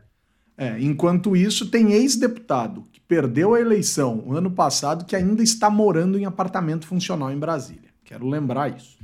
[0.58, 6.18] É, enquanto isso, tem ex-deputado que perdeu a eleição ano passado que ainda está morando
[6.18, 7.90] em apartamento funcional em Brasília.
[8.06, 8.98] Quero lembrar isso.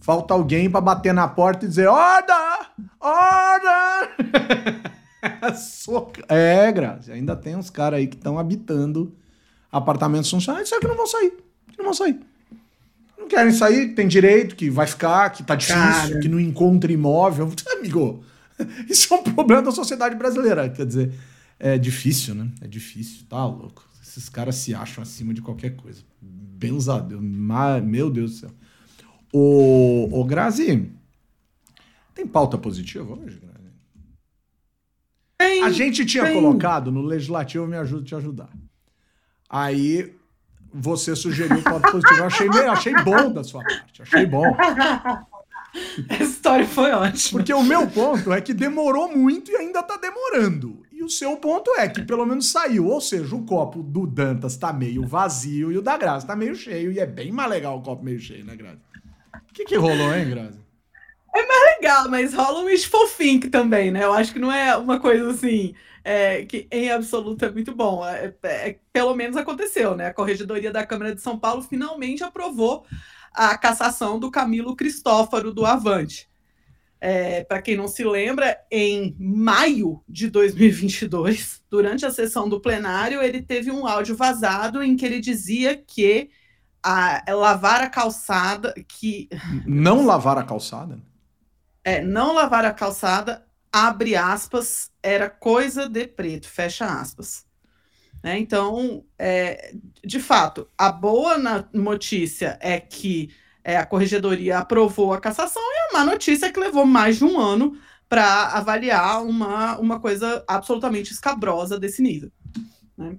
[0.00, 2.66] Falta alguém para bater na porta e dizer: Orda!
[3.00, 4.10] Orda!
[6.28, 9.14] é, Grazi, ainda tem uns caras aí que estão habitando
[9.72, 11.32] apartamentos funcionais, só que não vão sair.
[11.78, 12.20] Não vão sair.
[13.18, 16.20] Não querem sair, tem direito, que vai ficar, que tá difícil, Cara.
[16.20, 17.50] que não encontra imóvel.
[17.78, 18.22] Amigo,
[18.88, 20.68] isso é um problema da sociedade brasileira.
[20.68, 21.14] Quer dizer,
[21.58, 22.50] é difícil, né?
[22.60, 23.84] É difícil, tá louco.
[24.02, 26.02] Esses caras se acham acima de qualquer coisa.
[26.20, 27.22] Benzadeus.
[27.82, 28.50] Meu Deus do céu.
[29.32, 30.90] O, o Grazi,
[32.14, 33.54] tem pauta positiva hoje, Grazi?
[35.36, 36.34] Tem, a gente tinha tem.
[36.34, 38.50] colocado no Legislativo Me Ajuda a Te Ajudar.
[39.50, 40.14] Aí
[40.72, 42.20] você sugeriu o ponto positivo.
[42.20, 44.02] Eu achei, achei bom da sua parte.
[44.02, 44.44] Achei bom.
[46.08, 47.38] Essa história foi ótima.
[47.38, 50.82] Porque o meu ponto é que demorou muito e ainda tá demorando.
[50.92, 52.86] E o seu ponto é que pelo menos saiu.
[52.86, 56.54] Ou seja, o copo do Dantas tá meio vazio e o da Graça tá meio
[56.54, 56.92] cheio.
[56.92, 58.80] E é bem mais legal o copo meio cheio, né, Graça?
[59.50, 60.64] O que, que rolou, hein, Graça?
[61.34, 64.04] É mais legal, mas rola um esfofink também, né?
[64.04, 68.06] Eu acho que não é uma coisa assim é, que em absoluto é muito bom.
[68.06, 70.08] É, é, é, pelo menos aconteceu, né?
[70.08, 72.86] A Corregedoria da Câmara de São Paulo finalmente aprovou
[73.34, 76.28] a cassação do Camilo Cristófaro do Avante.
[77.00, 83.20] É, Para quem não se lembra, em maio de 2022, durante a sessão do plenário,
[83.20, 86.30] ele teve um áudio vazado em que ele dizia que
[86.82, 89.28] a, lavar a calçada, que
[89.66, 90.98] não lavar a calçada,
[91.82, 97.43] é não lavar a calçada, abre aspas, era coisa de preto, fecha aspas.
[98.24, 98.38] Né?
[98.38, 101.36] Então, é, de fato, a boa
[101.74, 103.28] notícia é que
[103.62, 107.24] é, a corregedoria aprovou a cassação e a má notícia é que levou mais de
[107.24, 107.76] um ano
[108.08, 112.32] para avaliar uma, uma coisa absolutamente escabrosa desse nível.
[112.96, 113.16] Né?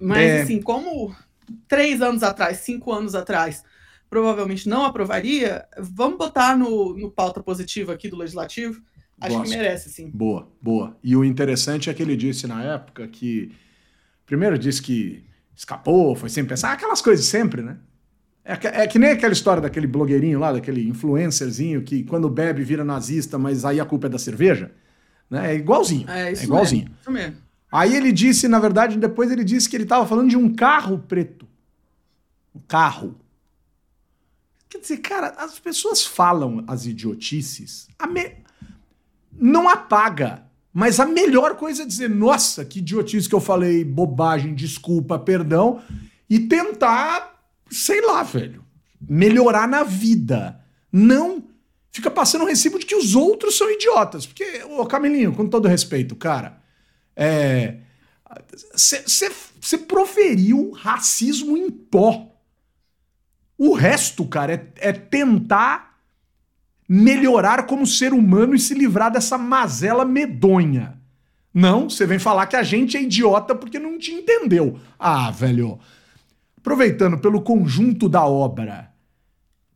[0.00, 0.42] Mas, é...
[0.42, 1.14] assim, como
[1.68, 3.62] três anos atrás, cinco anos atrás,
[4.08, 8.80] provavelmente não aprovaria, vamos botar no, no pauta positiva aqui do Legislativo.
[9.20, 9.50] Acho Gosto.
[9.50, 10.08] que merece, sim.
[10.08, 10.96] Boa, boa.
[11.04, 13.52] E o interessante é que ele disse na época que
[14.26, 17.76] Primeiro disse que escapou, foi sem pensar, aquelas coisas sempre, né?
[18.44, 22.62] É que, é que, nem aquela história daquele blogueirinho lá, daquele influencerzinho que quando bebe
[22.62, 24.70] vira nazista, mas aí a culpa é da cerveja.
[25.30, 25.52] Né?
[25.52, 26.08] É igualzinho.
[26.10, 26.82] É, isso é igualzinho.
[26.82, 27.36] Mesmo, isso mesmo.
[27.72, 30.98] Aí ele disse, na verdade, depois ele disse que ele estava falando de um carro
[30.98, 31.48] preto.
[32.54, 33.18] Um carro.
[34.68, 38.36] Quer dizer, cara, as pessoas falam as idiotices, me...
[39.32, 40.43] não apaga.
[40.74, 45.80] Mas a melhor coisa é dizer, nossa, que idiotice que eu falei, bobagem, desculpa, perdão,
[46.28, 48.64] e tentar, sei lá, velho,
[49.00, 50.60] melhorar na vida.
[50.90, 51.44] Não
[51.92, 54.26] fica passando o recibo de que os outros são idiotas.
[54.26, 56.60] Porque, ô Camilinho, com todo respeito, cara,
[57.14, 57.76] é.
[58.74, 62.36] Você proferiu racismo em pó.
[63.56, 65.93] O resto, cara, é, é tentar
[66.88, 71.00] melhorar como ser humano e se livrar dessa mazela medonha.
[71.52, 74.78] Não, você vem falar que a gente é idiota porque não te entendeu.
[74.98, 75.78] Ah, velho.
[76.58, 78.90] Aproveitando pelo conjunto da obra,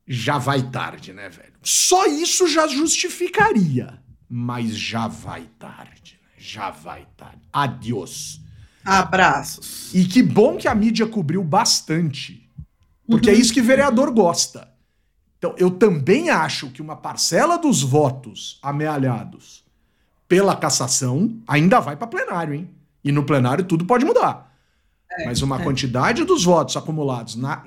[0.06, 1.52] já vai tarde, né, velho?
[1.62, 4.00] Só isso já justificaria.
[4.28, 6.28] Mas já vai tarde, né?
[6.36, 7.42] Já vai tarde.
[7.52, 8.40] Adiós.
[8.84, 9.94] Abraços.
[9.94, 12.48] E que bom que a mídia cobriu bastante.
[13.06, 13.38] Porque é uhum.
[13.38, 14.68] é isso que vereador gosta.
[15.38, 19.64] Então, eu também acho que uma parcela dos votos amealhados
[20.28, 22.70] pela cassação ainda vai para plenário, hein?
[23.04, 24.52] E no plenário tudo pode mudar.
[25.10, 25.64] É, Mas uma é.
[25.64, 27.64] quantidade dos votos acumulados na,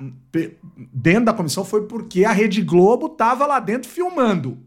[0.92, 4.58] dentro da comissão foi porque a Rede Globo estava lá dentro filmando.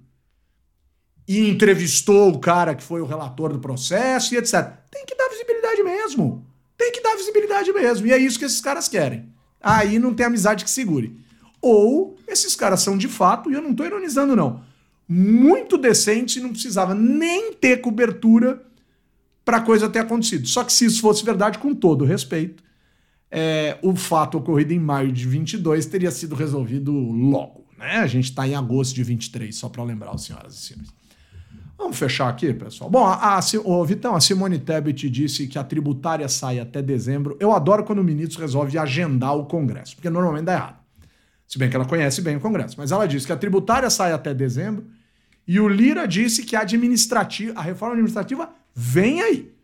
[1.28, 4.74] E entrevistou o cara que foi o relator do processo e etc.
[4.91, 6.45] Tem que dar visibilidade mesmo.
[6.78, 8.06] Tem que dar visibilidade mesmo.
[8.08, 9.30] E é isso que esses caras querem.
[9.62, 11.24] Aí não tem amizade que segure
[11.68, 14.61] ou esses caras são de fato, e eu não estou ironizando, não,
[15.09, 18.61] muito decentes e não precisava nem ter cobertura
[19.43, 20.47] para a coisa ter acontecido.
[20.47, 22.63] Só que se isso fosse verdade, com todo respeito,
[23.32, 27.66] é, o fato ocorrido em maio de 22 teria sido resolvido logo.
[27.80, 27.97] Né?
[27.97, 30.93] A gente está em agosto de 23, só para lembrar os senhoras e senhores.
[31.76, 32.91] Vamos fechar aqui, pessoal.
[32.91, 37.36] Bom, a, a, o Vitão, a Simone Tebet disse que a tributária sai até dezembro.
[37.39, 40.84] Eu adoro quando o ministro resolve agendar o Congresso, porque normalmente dá errado.
[41.48, 42.76] Se bem que ela conhece bem o Congresso.
[42.78, 44.86] Mas ela disse que a tributária sai até dezembro
[45.48, 49.56] e o Lira disse que a administrativa, a reforma administrativa vem aí.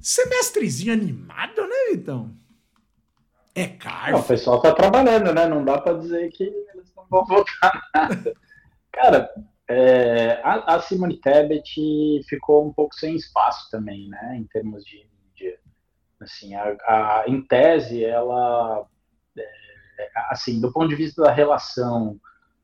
[0.00, 2.34] Semestrezinho animado, né, Vitão?
[3.54, 4.18] É caro.
[4.18, 5.46] o pessoal tá trabalhando, né?
[5.46, 8.34] Não dá para dizer que eles não vão votar nada.
[8.92, 9.30] Cara,
[9.68, 14.36] é, a, a, Simone Tebet ficou um pouco sem espaço também, né?
[14.38, 15.06] Em termos de.
[16.18, 18.86] Assim, a, a, em tese, ela
[20.30, 22.18] assim, do ponto de vista da relação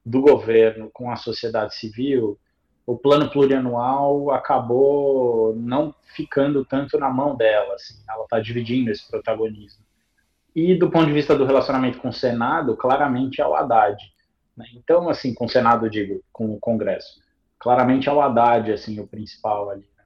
[0.04, 2.38] do governo com a sociedade civil,
[2.86, 9.08] o plano plurianual acabou não ficando tanto na mão dela, assim, ela está dividindo esse
[9.08, 9.84] protagonismo.
[10.54, 13.96] E do ponto de vista do relacionamento com o Senado, claramente é o Haddad.
[14.56, 14.66] Né?
[14.74, 17.20] Então, assim, com o Senado, digo, com o Congresso,
[17.58, 19.88] claramente é o Haddad, assim, o principal ali.
[19.96, 20.04] Né?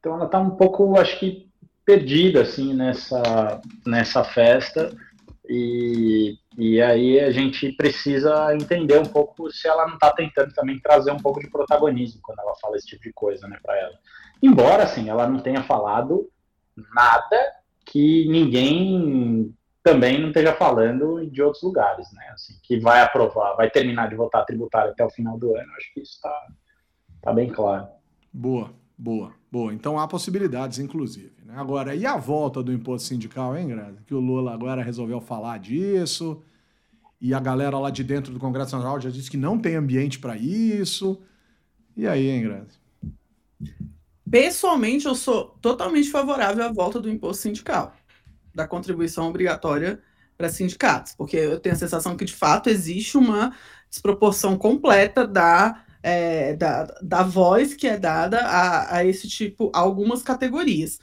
[0.00, 1.48] Então, ela está um pouco, acho que,
[1.84, 4.90] perdida, assim, nessa, nessa festa,
[5.48, 10.78] e, e aí a gente precisa entender um pouco se ela não está tentando também
[10.80, 13.94] trazer um pouco de protagonismo quando ela fala esse tipo de coisa, né, para ela.
[14.42, 16.28] Embora, assim, ela não tenha falado
[16.94, 17.36] nada
[17.84, 23.70] que ninguém também não esteja falando de outros lugares, né, assim, que vai aprovar, vai
[23.70, 25.70] terminar de votar tributário até o final do ano.
[25.76, 26.46] Acho que isso está
[27.20, 27.88] tá bem claro.
[28.32, 29.72] Boa, boa, boa.
[29.72, 31.32] Então há possibilidades, inclusive.
[31.46, 31.54] Né?
[31.56, 33.98] Agora, e a volta do imposto sindical, hein, Grazi?
[34.04, 36.42] Que o Lula agora resolveu falar disso,
[37.20, 40.18] e a galera lá de dentro do Congresso Nacional já disse que não tem ambiente
[40.18, 41.22] para isso.
[41.96, 42.80] E aí, hein, Grazi?
[44.28, 47.94] Pessoalmente, eu sou totalmente favorável à volta do imposto sindical,
[48.52, 50.02] da contribuição obrigatória
[50.36, 53.54] para sindicatos, porque eu tenho a sensação que, de fato, existe uma
[53.88, 59.78] desproporção completa da é, da, da voz que é dada a, a esse tipo, a
[59.78, 60.98] algumas categorias.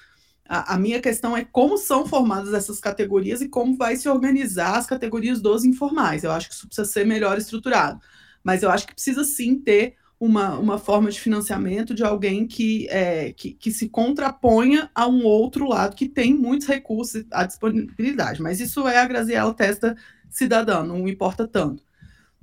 [0.48, 4.78] A, a, minha questão é como são formadas essas categorias e como vai se organizar
[4.78, 6.24] as categorias dos informais.
[6.24, 8.00] Eu acho que isso precisa ser melhor estruturado.
[8.44, 12.88] Mas eu acho que precisa sim ter uma, uma forma de financiamento de alguém que,
[12.90, 18.40] é, que, que se contraponha a um outro lado que tem muitos recursos à disponibilidade.
[18.40, 19.98] Mas isso é a Graziella Testa
[20.30, 21.84] cidadã, não importa tanto.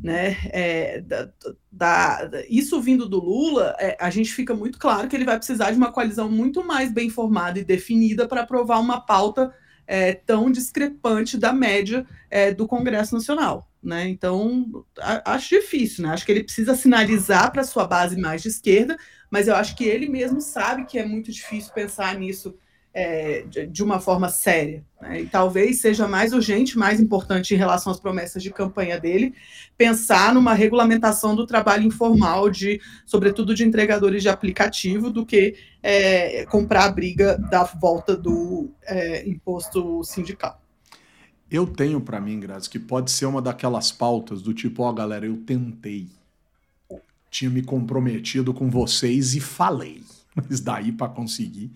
[0.00, 0.36] Né?
[0.50, 1.28] É, da,
[1.72, 5.72] da, isso vindo do Lula, é, a gente fica muito claro que ele vai precisar
[5.72, 9.52] de uma coalizão muito mais bem formada e definida para aprovar uma pauta
[9.88, 13.68] é, tão discrepante da média é, do Congresso Nacional.
[13.82, 14.08] Né?
[14.08, 16.12] Então, a, acho difícil, né?
[16.12, 18.96] Acho que ele precisa sinalizar para sua base mais de esquerda,
[19.30, 22.56] mas eu acho que ele mesmo sabe que é muito difícil pensar nisso
[22.98, 24.84] é, de, de, uma forma séria.
[25.00, 25.22] Né?
[25.22, 29.34] E talvez seja mais urgente, mais importante em relação às promessas de campanha dele,
[29.76, 36.44] pensar numa regulamentação do trabalho informal, de, sobretudo de entregadores de aplicativo, do que é,
[36.46, 40.60] comprar a briga da volta do é, imposto sindical.
[41.48, 44.92] Eu tenho para mim, Grazi, que pode ser uma daquelas pautas do tipo, ó, oh,
[44.92, 46.08] galera, eu tentei.
[47.30, 50.02] Tinha me comprometido com vocês e falei.
[50.34, 51.70] Mas daí para conseguir.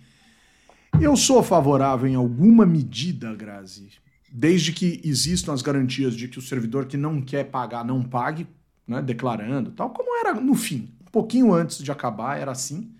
[1.01, 3.89] Eu sou favorável em alguma medida, Grazi,
[4.31, 8.47] desde que existam as garantias de que o servidor que não quer pagar não pague,
[8.87, 10.93] né, declarando, tal como era no fim.
[11.01, 12.93] Um pouquinho antes de acabar era assim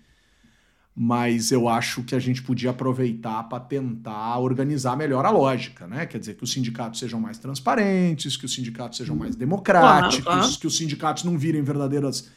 [0.94, 6.06] mas eu acho que a gente podia aproveitar para tentar organizar melhor a lógica, né?
[6.06, 10.68] Quer dizer, que os sindicatos sejam mais transparentes, que os sindicatos sejam mais democráticos, que
[10.68, 12.30] os sindicatos não virem verdadeiras.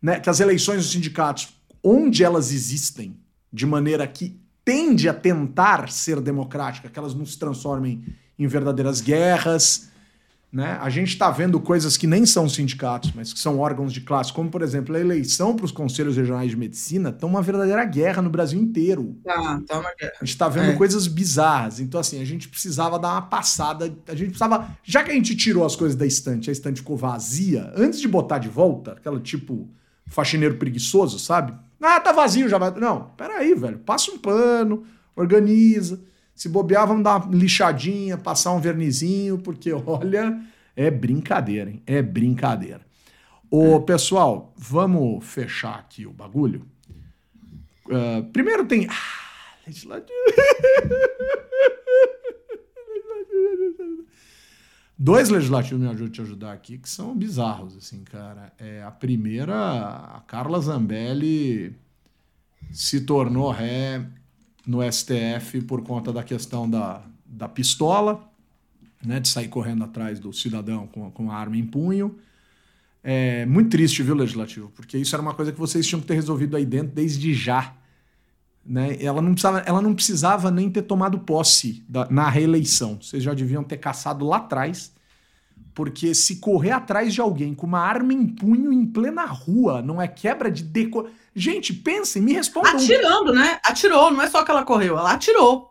[0.00, 0.18] Né?
[0.18, 1.50] Que as eleições dos sindicatos,
[1.84, 3.20] onde elas existem,
[3.52, 4.39] de maneira que
[4.70, 8.04] tende a tentar ser democrática, que elas não se transformem
[8.38, 9.90] em verdadeiras guerras
[10.52, 10.76] né?
[10.82, 14.32] A gente está vendo coisas que nem são sindicatos, mas que são órgãos de classe,
[14.32, 18.20] como, por exemplo, a eleição para os conselhos regionais de medicina, está uma verdadeira guerra
[18.20, 19.16] no Brasil inteiro.
[19.22, 20.12] Tá, tá uma guerra.
[20.20, 20.74] A gente está vendo é.
[20.74, 21.78] coisas bizarras.
[21.78, 23.94] Então, assim, a gente precisava dar uma passada.
[24.08, 24.76] A gente precisava.
[24.82, 28.08] Já que a gente tirou as coisas da estante, a estante ficou vazia, antes de
[28.08, 29.68] botar de volta, aquela tipo
[30.06, 31.54] faxineiro preguiçoso, sabe?
[31.80, 32.70] Ah, tá vazio já vai.
[32.72, 33.78] Não, peraí, velho.
[33.78, 34.84] Passa um pano,
[35.16, 36.00] organiza.
[36.34, 40.40] Se bobear, vamos dar uma lixadinha, passar um vernizinho, porque olha,
[40.76, 41.82] é brincadeira, hein?
[41.86, 42.80] É brincadeira.
[43.50, 43.80] Ô, é.
[43.80, 46.66] pessoal, vamos fechar aqui o bagulho.
[47.86, 48.86] Uh, primeiro tem.
[48.88, 50.14] Ah, legislativo.
[55.02, 58.52] Dois legislativos me ajudam a te ajudar aqui que são bizarros, assim, cara.
[58.58, 61.74] É, a primeira, a Carla Zambelli
[62.70, 64.04] se tornou ré
[64.66, 68.30] no STF por conta da questão da, da pistola,
[69.02, 72.18] né, de sair correndo atrás do cidadão com, com a arma em punho.
[73.02, 74.70] É muito triste, viu, Legislativo?
[74.76, 77.74] Porque isso era uma coisa que vocês tinham que ter resolvido aí dentro desde já.
[78.64, 79.02] Né?
[79.02, 82.98] Ela, não precisava, ela não precisava nem ter tomado posse da, na reeleição.
[83.00, 84.92] Vocês já deviam ter caçado lá atrás.
[85.74, 90.02] Porque se correr atrás de alguém com uma arma em punho em plena rua não
[90.02, 91.10] é quebra de decor.
[91.34, 92.74] Gente, pensem, me respondam.
[92.74, 93.60] Atirando, né?
[93.64, 95.70] Atirou, não é só que ela correu, ela atirou.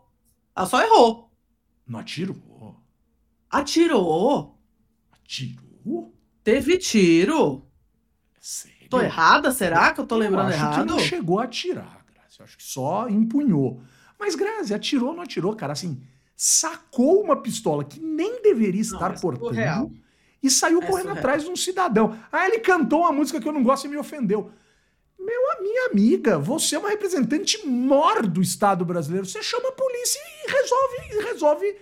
[0.56, 1.30] Ela só errou.
[1.86, 2.76] Não atirou?
[3.50, 4.58] Atirou.
[5.12, 6.14] Atirou?
[6.44, 7.66] Teve tiro.
[8.40, 8.90] Sério?
[8.90, 9.52] Tô errada?
[9.52, 10.80] Será que eu tô eu lembrando acho errado?
[10.80, 11.99] Que não chegou a atirar,
[12.40, 13.82] Acho que só empunhou.
[14.18, 15.74] Mas, Grazi, atirou ou não atirou, cara?
[15.74, 16.02] Assim,
[16.36, 19.92] sacou uma pistola que nem deveria estar não, é portando surreal.
[20.42, 21.18] e saiu é correndo surreal.
[21.18, 22.18] atrás de um cidadão.
[22.32, 24.52] Ah, ele cantou uma música que eu não gosto e me ofendeu.
[25.20, 29.26] Meu, minha amiga, você é uma representante mor do Estado brasileiro.
[29.26, 31.76] Você chama a polícia e resolve, resolve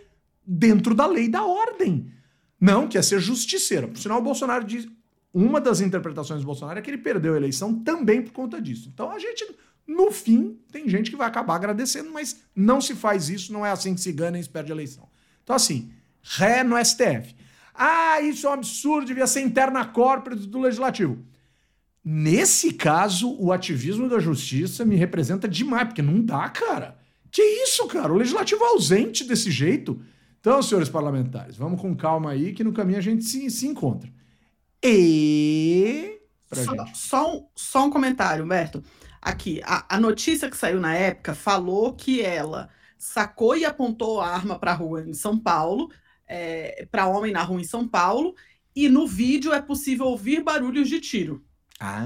[0.45, 2.11] dentro da lei da ordem.
[2.59, 3.87] Não, quer ser justiceira.
[3.87, 4.87] Por sinal, o Bolsonaro diz.
[5.33, 8.89] Uma das interpretações do Bolsonaro é que ele perdeu a eleição também por conta disso.
[8.91, 9.45] Então a gente,
[9.87, 13.71] no fim, tem gente que vai acabar agradecendo, mas não se faz isso, não é
[13.71, 15.07] assim que se ganha e se perde a eleição.
[15.43, 17.33] Então, assim, ré no STF.
[17.73, 21.23] Ah, isso é um absurdo, devia ser interna corporate do legislativo.
[22.03, 26.97] Nesse caso, o ativismo da justiça me representa demais, porque não dá, cara.
[27.31, 28.11] Que isso, cara?
[28.11, 30.01] O legislativo ausente desse jeito.
[30.39, 34.09] Então, senhores parlamentares, vamos com calma aí, que no caminho a gente se, se encontra.
[34.83, 36.19] E.
[36.53, 38.81] Só, só, um, só um comentário, Humberto.
[39.21, 44.29] Aqui, a, a notícia que saiu na época falou que ela sacou e apontou a
[44.29, 45.91] arma para a rua em São Paulo,
[46.27, 48.35] é, para homem na rua em São Paulo,
[48.75, 51.43] e no vídeo é possível ouvir barulhos de tiro.
[51.79, 52.05] Ah,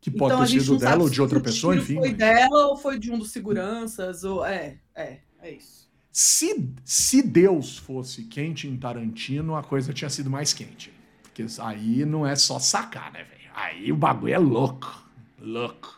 [0.00, 1.96] que pode então, ter sido dela ou de outra pessoa, enfim.
[1.96, 2.18] Foi mas...
[2.18, 5.86] dela ou foi de um dos seguranças, ou é, é, é isso.
[6.12, 10.90] Se, se Deus fosse quente em Tarantino, a coisa tinha sido mais quente.
[11.22, 13.50] Porque aí não é só sacar, né, velho?
[13.54, 15.04] Aí o bagulho é louco.
[15.38, 15.95] Louco.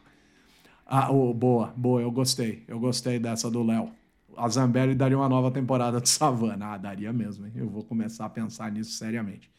[0.90, 2.64] Ah, oh, boa, boa, eu gostei.
[2.66, 3.90] Eu gostei dessa do Léo.
[4.34, 6.72] A Zambelli daria uma nova temporada de Savana.
[6.72, 7.52] Ah, daria mesmo, hein?
[7.54, 9.50] Eu vou começar a pensar nisso seriamente.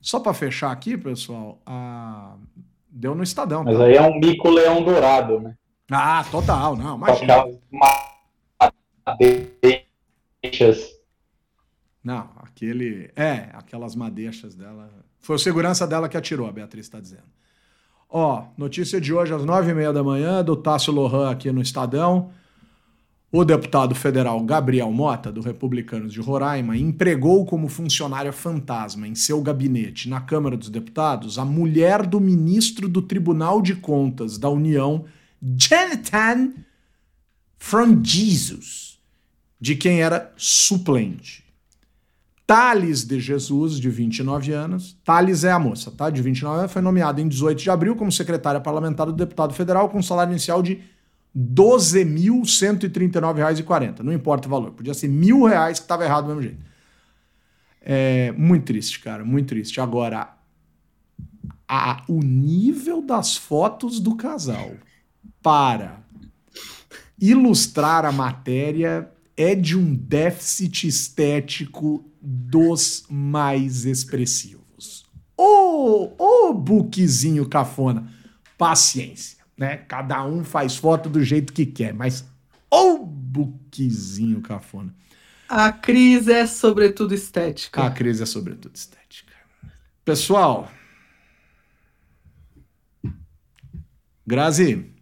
[0.00, 2.36] Só para fechar aqui, pessoal, a...
[2.88, 3.64] deu no Estadão.
[3.64, 3.84] Mas tá?
[3.84, 5.56] aí é um mico-leão dourado, né?
[5.90, 7.46] Ah, total, não, imagina.
[9.04, 11.00] Madeixas.
[12.02, 13.10] Não, aquele.
[13.16, 14.88] É, aquelas madeixas dela.
[15.18, 17.39] Foi o segurança dela que atirou, a Beatriz está dizendo.
[18.12, 21.62] Ó, notícia de hoje às nove e meia da manhã, do Tássio Lohan aqui no
[21.62, 22.30] Estadão.
[23.30, 29.40] O deputado federal Gabriel Mota, do Republicanos de Roraima, empregou como funcionária fantasma em seu
[29.40, 35.04] gabinete na Câmara dos Deputados a mulher do ministro do Tribunal de Contas da União,
[35.40, 36.52] Jonathan
[37.56, 38.98] from Jesus,
[39.60, 41.44] de quem era suplente.
[42.50, 44.98] Thales de Jesus, de 29 anos.
[45.04, 46.10] Thales é a moça, tá?
[46.10, 49.88] De 29 anos, foi nomeada em 18 de abril como secretária parlamentar do deputado federal
[49.88, 50.82] com salário inicial de R$
[51.32, 54.00] 12.139,40.
[54.00, 54.72] Não importa o valor.
[54.72, 56.58] Podia ser mil reais que estava errado do mesmo jeito.
[57.80, 59.24] É muito triste, cara.
[59.24, 59.80] Muito triste.
[59.80, 60.34] Agora,
[61.68, 64.72] a, o nível das fotos do casal
[65.40, 66.00] para
[67.16, 75.06] ilustrar a matéria é de um déficit estético dos mais expressivos.
[75.36, 78.12] Ô, ô buquezinho cafona,
[78.58, 79.78] paciência, né?
[79.78, 82.28] Cada um faz foto do jeito que quer, mas
[82.70, 84.94] ô buquezinho cafona.
[85.48, 87.84] A crise é sobretudo estética.
[87.84, 89.34] A crise é sobretudo estética.
[90.04, 90.70] Pessoal,
[94.26, 94.94] Grazi,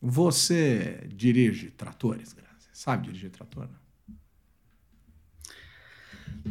[0.00, 2.68] você dirige tratores, Grazi?
[2.72, 3.68] Sabe dirigir trator?
[3.68, 3.85] Não?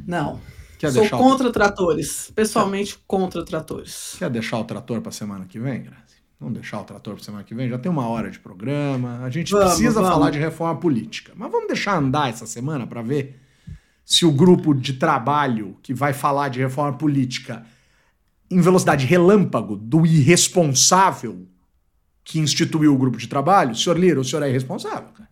[0.08, 0.39] Não.
[0.78, 1.52] Quer Sou contra o...
[1.52, 2.32] tratores.
[2.36, 3.04] Pessoalmente, Quer...
[3.08, 4.16] contra tratores.
[4.18, 6.16] Quer deixar o trator para semana que vem, Grazi?
[6.39, 7.70] Vamos deixar o trator para semana que vem?
[7.70, 9.22] Já tem uma hora de programa.
[9.24, 10.10] A gente vamos, precisa vamos.
[10.10, 11.32] falar de reforma política.
[11.36, 13.41] Mas vamos deixar andar essa semana para ver
[14.04, 17.66] se o grupo de trabalho que vai falar de reforma política
[18.52, 21.48] em velocidade relâmpago do irresponsável
[22.24, 25.30] que instituiu o grupo de trabalho, senhor Lira, o senhor é irresponsável, cara.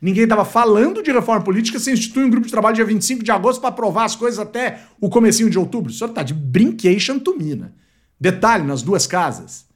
[0.00, 3.30] Ninguém estava falando de reforma política, você institui um grupo de trabalho dia 25 de
[3.30, 5.90] agosto para aprovar as coisas até o comecinho de outubro.
[5.90, 7.66] O senhor está de brincation to mina.
[7.66, 7.72] Né?
[8.18, 9.66] Detalhe, nas duas casas.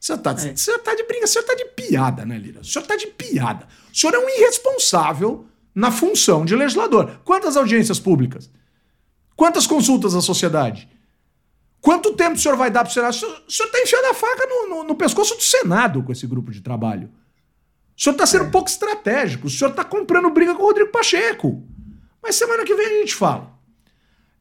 [0.00, 0.78] O senhor está de, é.
[0.78, 2.60] tá de brinca, o senhor está de piada, né, Lira?
[2.60, 3.66] O senhor está de piada.
[3.92, 7.20] O senhor é um irresponsável na função de legislador.
[7.24, 8.50] Quantas audiências públicas?
[9.34, 10.88] Quantas consultas à sociedade?
[11.82, 13.14] Quanto tempo o senhor vai dar para o Senado?
[13.14, 16.50] O senhor está enfiando a faca no, no, no pescoço do Senado com esse grupo
[16.50, 17.10] de trabalho.
[17.96, 19.46] O senhor está sendo um pouco estratégico.
[19.46, 21.62] O senhor está comprando briga com o Rodrigo Pacheco.
[22.22, 23.56] Mas semana que vem a gente fala.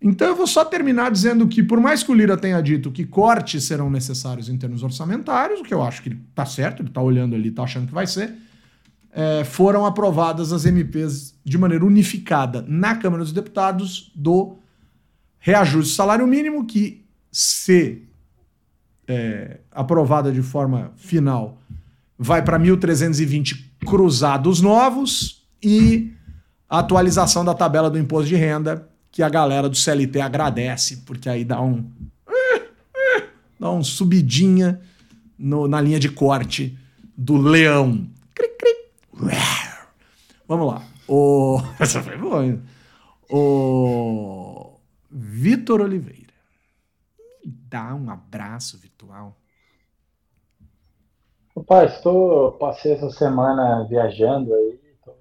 [0.01, 3.05] Então eu vou só terminar dizendo que, por mais que o Lira tenha dito que
[3.05, 7.01] cortes serão necessários em termos orçamentários, o que eu acho que está certo, ele está
[7.01, 8.33] olhando ali, está achando que vai ser,
[9.11, 14.57] é, foram aprovadas as MPs de maneira unificada na Câmara dos Deputados do
[15.39, 18.03] reajuste do salário mínimo, que, se
[19.07, 21.61] é, aprovada de forma final,
[22.17, 26.13] vai para 1.320 cruzados novos e
[26.69, 31.43] atualização da tabela do imposto de renda, que a galera do CLT agradece, porque aí
[31.43, 31.89] dá um.
[33.59, 34.81] dá um subidinha
[35.37, 36.77] no, na linha de corte
[37.17, 38.07] do leão.
[38.33, 38.75] Cri, cri.
[40.47, 40.85] Vamos lá.
[41.07, 41.61] O...
[41.79, 42.61] Essa foi boa, hein?
[43.29, 44.77] O
[45.09, 46.33] Vitor Oliveira.
[47.43, 49.37] Me dá um abraço virtual.
[51.55, 55.13] Rapaz, tô, passei essa semana viajando aí, tô,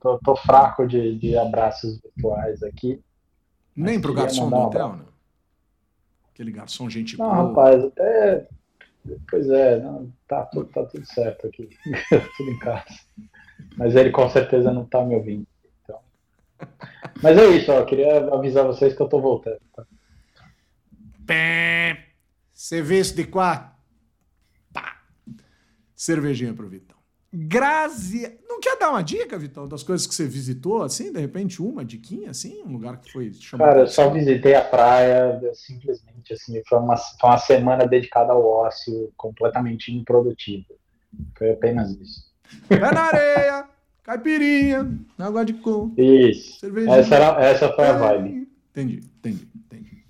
[0.00, 3.02] tô, tô fraco de, de abraços virtuais aqui.
[3.76, 5.04] Nem pro garçom do hotel, né?
[6.32, 7.48] Aquele garçom gente Não, boa.
[7.48, 8.48] rapaz, até.
[9.28, 11.68] Pois é, não, tá, tudo, tá tudo certo aqui.
[12.36, 12.86] tudo em casa.
[13.76, 15.46] Mas ele com certeza não tá me ouvindo.
[15.82, 15.98] Então...
[17.22, 17.84] Mas é isso, ó.
[17.84, 19.60] Queria avisar vocês que eu tô voltando.
[19.76, 19.84] Tá?
[22.54, 23.73] Serviço de quatro
[25.94, 26.96] cervejinha pro Vitão.
[27.36, 28.38] Grazi.
[28.48, 31.84] Não quer dar uma dica, Vitão, das coisas que você visitou, assim, de repente, uma
[31.84, 33.68] diquinha, assim, um lugar que foi chamado.
[33.68, 38.44] Cara, eu só visitei a praia, simplesmente, assim, foi uma, foi uma semana dedicada ao
[38.46, 40.74] ócio, completamente improdutiva.
[41.36, 42.32] Foi apenas isso.
[42.68, 43.68] Pé na areia,
[44.04, 45.92] caipirinha, água de coco.
[46.00, 46.60] Isso.
[46.60, 46.96] Cervejinha.
[46.96, 48.48] Essa, era, essa foi a vibe.
[48.70, 50.04] Entendi, entendi, entendi.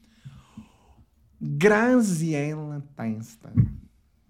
[1.40, 3.50] Graziella Testa.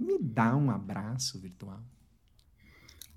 [0.04, 1.80] Me dá um abraço virtual.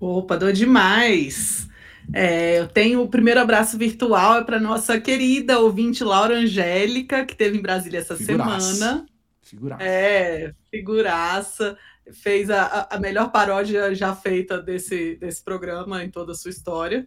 [0.00, 1.68] Opa, dou demais.
[2.14, 7.36] É, eu tenho o primeiro abraço virtual é para nossa querida ouvinte Laura Angélica, que
[7.36, 8.74] teve em Brasília essa Figuraça.
[8.74, 9.06] semana.
[9.42, 9.82] Figuraça.
[9.82, 11.78] É, figuraça.
[12.10, 17.06] Fez a, a melhor paródia já feita desse, desse programa em toda a sua história.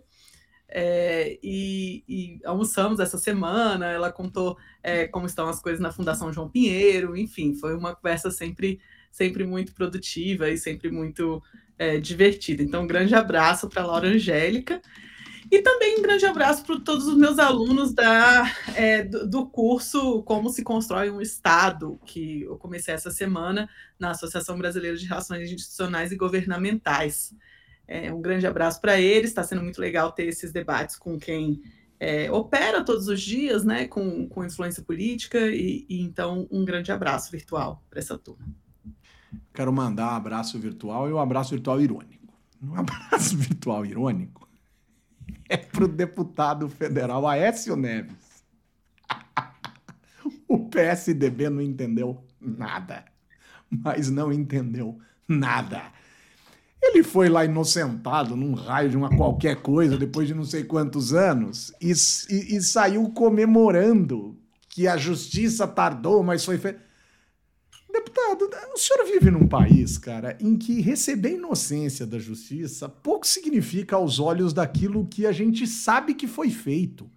[0.69, 3.87] É, e, e, almoçamos essa semana.
[3.87, 8.29] Ela contou é, como estão as coisas na Fundação João Pinheiro, enfim, foi uma conversa
[8.29, 8.79] sempre,
[9.11, 11.43] sempre muito produtiva e sempre muito
[11.77, 12.63] é, divertida.
[12.63, 14.81] Então, um grande abraço para Laura Angélica.
[15.51, 20.23] E também um grande abraço para todos os meus alunos da, é, do, do, curso
[20.23, 25.51] Como se Constrói um Estado, que eu comecei essa semana na Associação Brasileira de Relações
[25.51, 27.35] Institucionais e Governamentais.
[27.85, 31.61] É, um grande abraço para eles, está sendo muito legal ter esses debates com quem
[31.99, 36.91] é, opera todos os dias, né, com, com influência política, e, e então um grande
[36.93, 38.47] abraço virtual para essa turma.
[39.53, 42.21] Quero mandar um abraço virtual e um abraço virtual irônico.
[42.63, 44.41] Um abraço virtual irônico
[45.51, 48.45] é para o deputado federal Aécio Neves.
[50.47, 53.03] o PSDB não entendeu nada,
[53.69, 55.83] mas não entendeu nada.
[56.81, 61.13] Ele foi lá inocentado num raio de uma qualquer coisa depois de não sei quantos
[61.13, 61.91] anos e,
[62.29, 66.79] e, e saiu comemorando que a justiça tardou, mas foi feito.
[67.91, 73.95] Deputado, o senhor vive num país, cara, em que receber inocência da justiça pouco significa
[73.95, 77.09] aos olhos daquilo que a gente sabe que foi feito.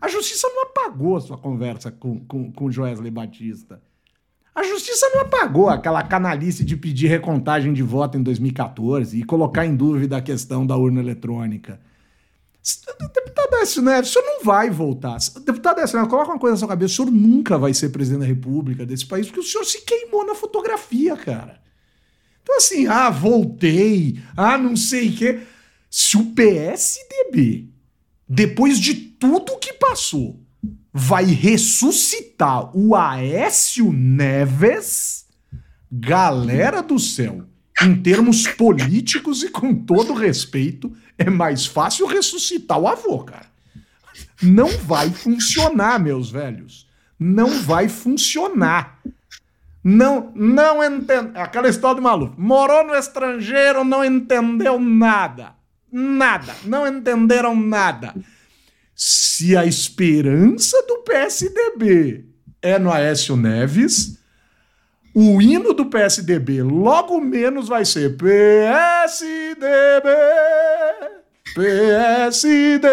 [0.00, 3.82] A justiça não apagou a sua conversa com, com, com Joesley Batista.
[4.54, 9.64] A justiça não apagou aquela canalice de pedir recontagem de voto em 2014 e colocar
[9.64, 11.80] em dúvida a questão da urna eletrônica.
[13.14, 15.18] Deputado Écio Neves, o senhor não vai voltar.
[15.44, 18.20] Deputado Écio Neves, coloca uma coisa na sua cabeça: o senhor nunca vai ser presidente
[18.20, 21.60] da República desse país, porque o senhor se queimou na fotografia, cara.
[22.42, 25.40] Então, assim, ah, voltei, ah, não sei o quê.
[25.90, 27.68] Se o PSDB,
[28.28, 30.40] depois de tudo que passou,
[30.92, 35.26] vai ressuscitar o Aécio Neves,
[35.90, 37.44] galera do céu,
[37.82, 43.46] em termos políticos e com todo respeito, é mais fácil ressuscitar o avô, cara.
[44.42, 46.86] Não vai funcionar, meus velhos.
[47.18, 49.00] Não vai funcionar.
[49.82, 51.32] Não, não entende.
[51.34, 52.34] Aquela história do maluco.
[52.38, 55.54] Morou no estrangeiro, não entendeu nada.
[55.90, 56.54] Nada.
[56.64, 58.14] Não entenderam nada.
[58.94, 62.26] Se a esperança do PSDB
[62.60, 64.19] é no Aécio Neves,
[65.14, 69.60] o hino do PSDB logo menos vai ser PSDB,
[71.54, 72.90] PSDB.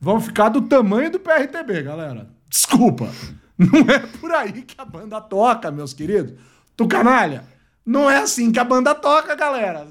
[0.00, 2.28] Vão ficar do tamanho do PRTB, galera.
[2.48, 3.10] Desculpa.
[3.58, 6.34] Não é por aí que a banda toca, meus queridos.
[6.76, 7.44] Tu canalha,
[7.84, 9.86] não é assim que a banda toca, galera.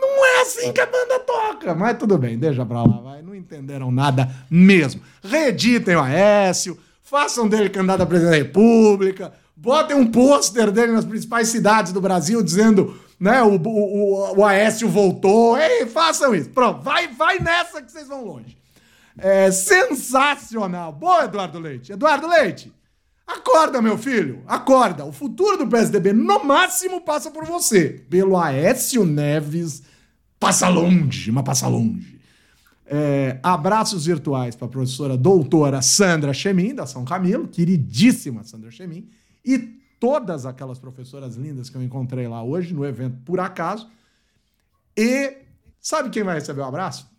[0.00, 1.74] Não é assim que a banda toca.
[1.74, 3.22] Mas tudo bem, deixa pra lá, vai.
[3.22, 5.02] Não entenderam nada mesmo.
[5.22, 9.32] Reeditem o Aécio, façam dele candidato a presidente da República
[9.62, 14.88] Botem um pôster dele nas principais cidades do Brasil dizendo, né, o, o, o Aécio
[14.88, 15.56] voltou.
[15.56, 16.50] Ei, façam isso.
[16.50, 18.58] Pronto, vai, vai nessa que vocês vão longe.
[19.16, 20.90] É sensacional.
[20.92, 21.92] Boa, Eduardo Leite.
[21.92, 22.72] Eduardo Leite,
[23.24, 24.42] acorda, meu filho.
[24.48, 25.04] Acorda.
[25.04, 28.04] O futuro do PSDB, no máximo, passa por você.
[28.10, 29.84] Pelo Aécio Neves,
[30.40, 32.18] passa longe, mas passa longe.
[32.84, 39.08] É, abraços virtuais para a professora doutora Sandra Chemin, da São Camilo, queridíssima Sandra Chemin
[39.44, 39.58] e
[40.00, 43.90] todas aquelas professoras lindas que eu encontrei lá hoje no evento, por acaso.
[44.96, 45.38] E
[45.80, 47.10] sabe quem vai receber o um abraço?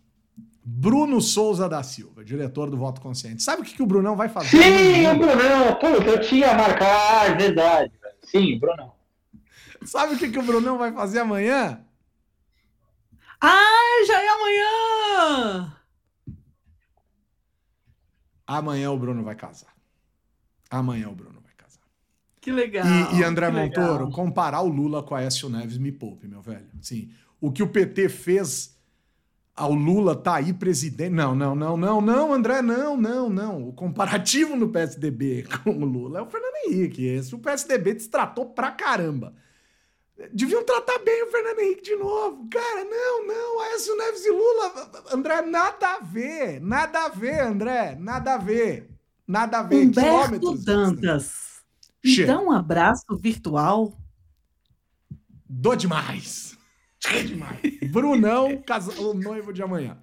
[0.66, 3.42] Bruno Souza da Silva, diretor do Voto Consciente.
[3.42, 4.48] Sabe o que, que o Brunão vai fazer?
[4.48, 5.74] Sim, o Brunão!
[5.74, 7.92] Puta, eu tinha marcado, verdade.
[8.22, 8.92] Sim, Brunão.
[9.84, 11.84] Sabe o que, que o Brunão vai fazer amanhã?
[13.40, 15.76] Ah, já é amanhã!
[18.46, 19.74] Amanhã o Bruno vai casar.
[20.70, 21.33] Amanhã o Bruno
[22.44, 22.84] que legal.
[22.86, 24.10] E, e André Montoro, legal.
[24.10, 26.66] comparar o Lula com a Aécio Neves me poupe, meu velho.
[26.82, 27.10] Sim,
[27.40, 28.78] o que o PT fez
[29.56, 31.14] ao Lula tá aí presidente.
[31.14, 33.68] Não, não, não, não, não, André, não, não, não.
[33.68, 37.06] O comparativo no PSDB com o Lula é o Fernando Henrique.
[37.06, 39.34] Esse o PSDB destratou pra caramba.
[40.30, 42.46] Deviam tratar bem o Fernando Henrique de novo.
[42.50, 44.90] Cara, não, não, Aécio Neves e Lula.
[45.10, 46.60] André, nada a ver.
[46.60, 47.96] Nada a ver, André.
[47.98, 48.90] Nada a ver.
[49.26, 49.86] Nada a ver.
[49.86, 51.53] Humberto Dantas.
[52.04, 53.98] Me dá um abraço virtual.
[55.48, 56.56] Dou demais.
[57.02, 57.60] Dou demais.
[57.90, 58.62] Brunão,
[58.98, 59.98] o noivo de amanhã.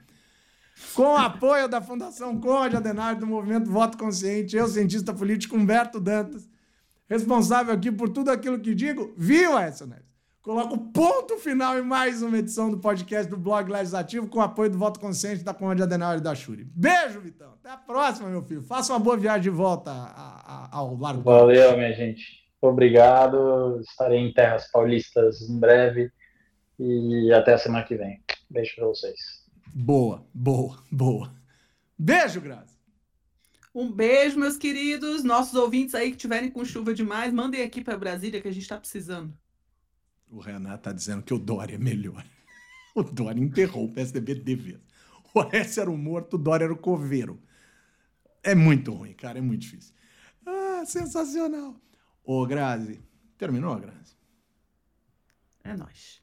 [0.95, 5.99] Com o apoio da Fundação Conde Adenário do Movimento Voto Consciente, eu, cientista político Humberto
[5.99, 6.49] Dantas,
[7.07, 10.10] responsável aqui por tudo aquilo que digo, viu, Edson Neves?
[10.41, 14.41] Coloca o ponto final em mais uma edição do podcast do Blog Legislativo com o
[14.41, 16.63] apoio do voto consciente da Comandante Adenauer e da Shuri.
[16.63, 17.53] Beijo, Vitão.
[17.59, 18.63] Até a próxima, meu filho.
[18.63, 19.91] Faça uma boa viagem de volta
[20.71, 21.21] ao Largo.
[21.21, 22.41] Valeu, minha gente.
[22.59, 23.79] Obrigado.
[23.81, 26.11] Estarei em terras paulistas em breve.
[26.79, 28.23] E até a semana que vem.
[28.49, 29.19] Beijo pra vocês.
[29.73, 31.31] Boa, boa, boa.
[31.97, 32.75] Beijo, Grazi.
[33.73, 35.23] Um beijo, meus queridos.
[35.23, 38.67] Nossos ouvintes aí que tiverem com chuva demais, mandem aqui para Brasília que a gente
[38.67, 39.33] tá precisando.
[40.31, 42.25] O Renato tá dizendo que o Dória é melhor.
[42.93, 44.79] O Dória enterrou o PSDB de vez.
[45.33, 47.41] O Orestes era o morto, o Dória era o coveiro.
[48.43, 49.93] É muito ruim, cara, é muito difícil.
[50.45, 51.79] Ah, sensacional.
[52.21, 53.01] Ô, Grazi,
[53.37, 54.17] terminou, Grazi?
[55.63, 56.20] É nóis.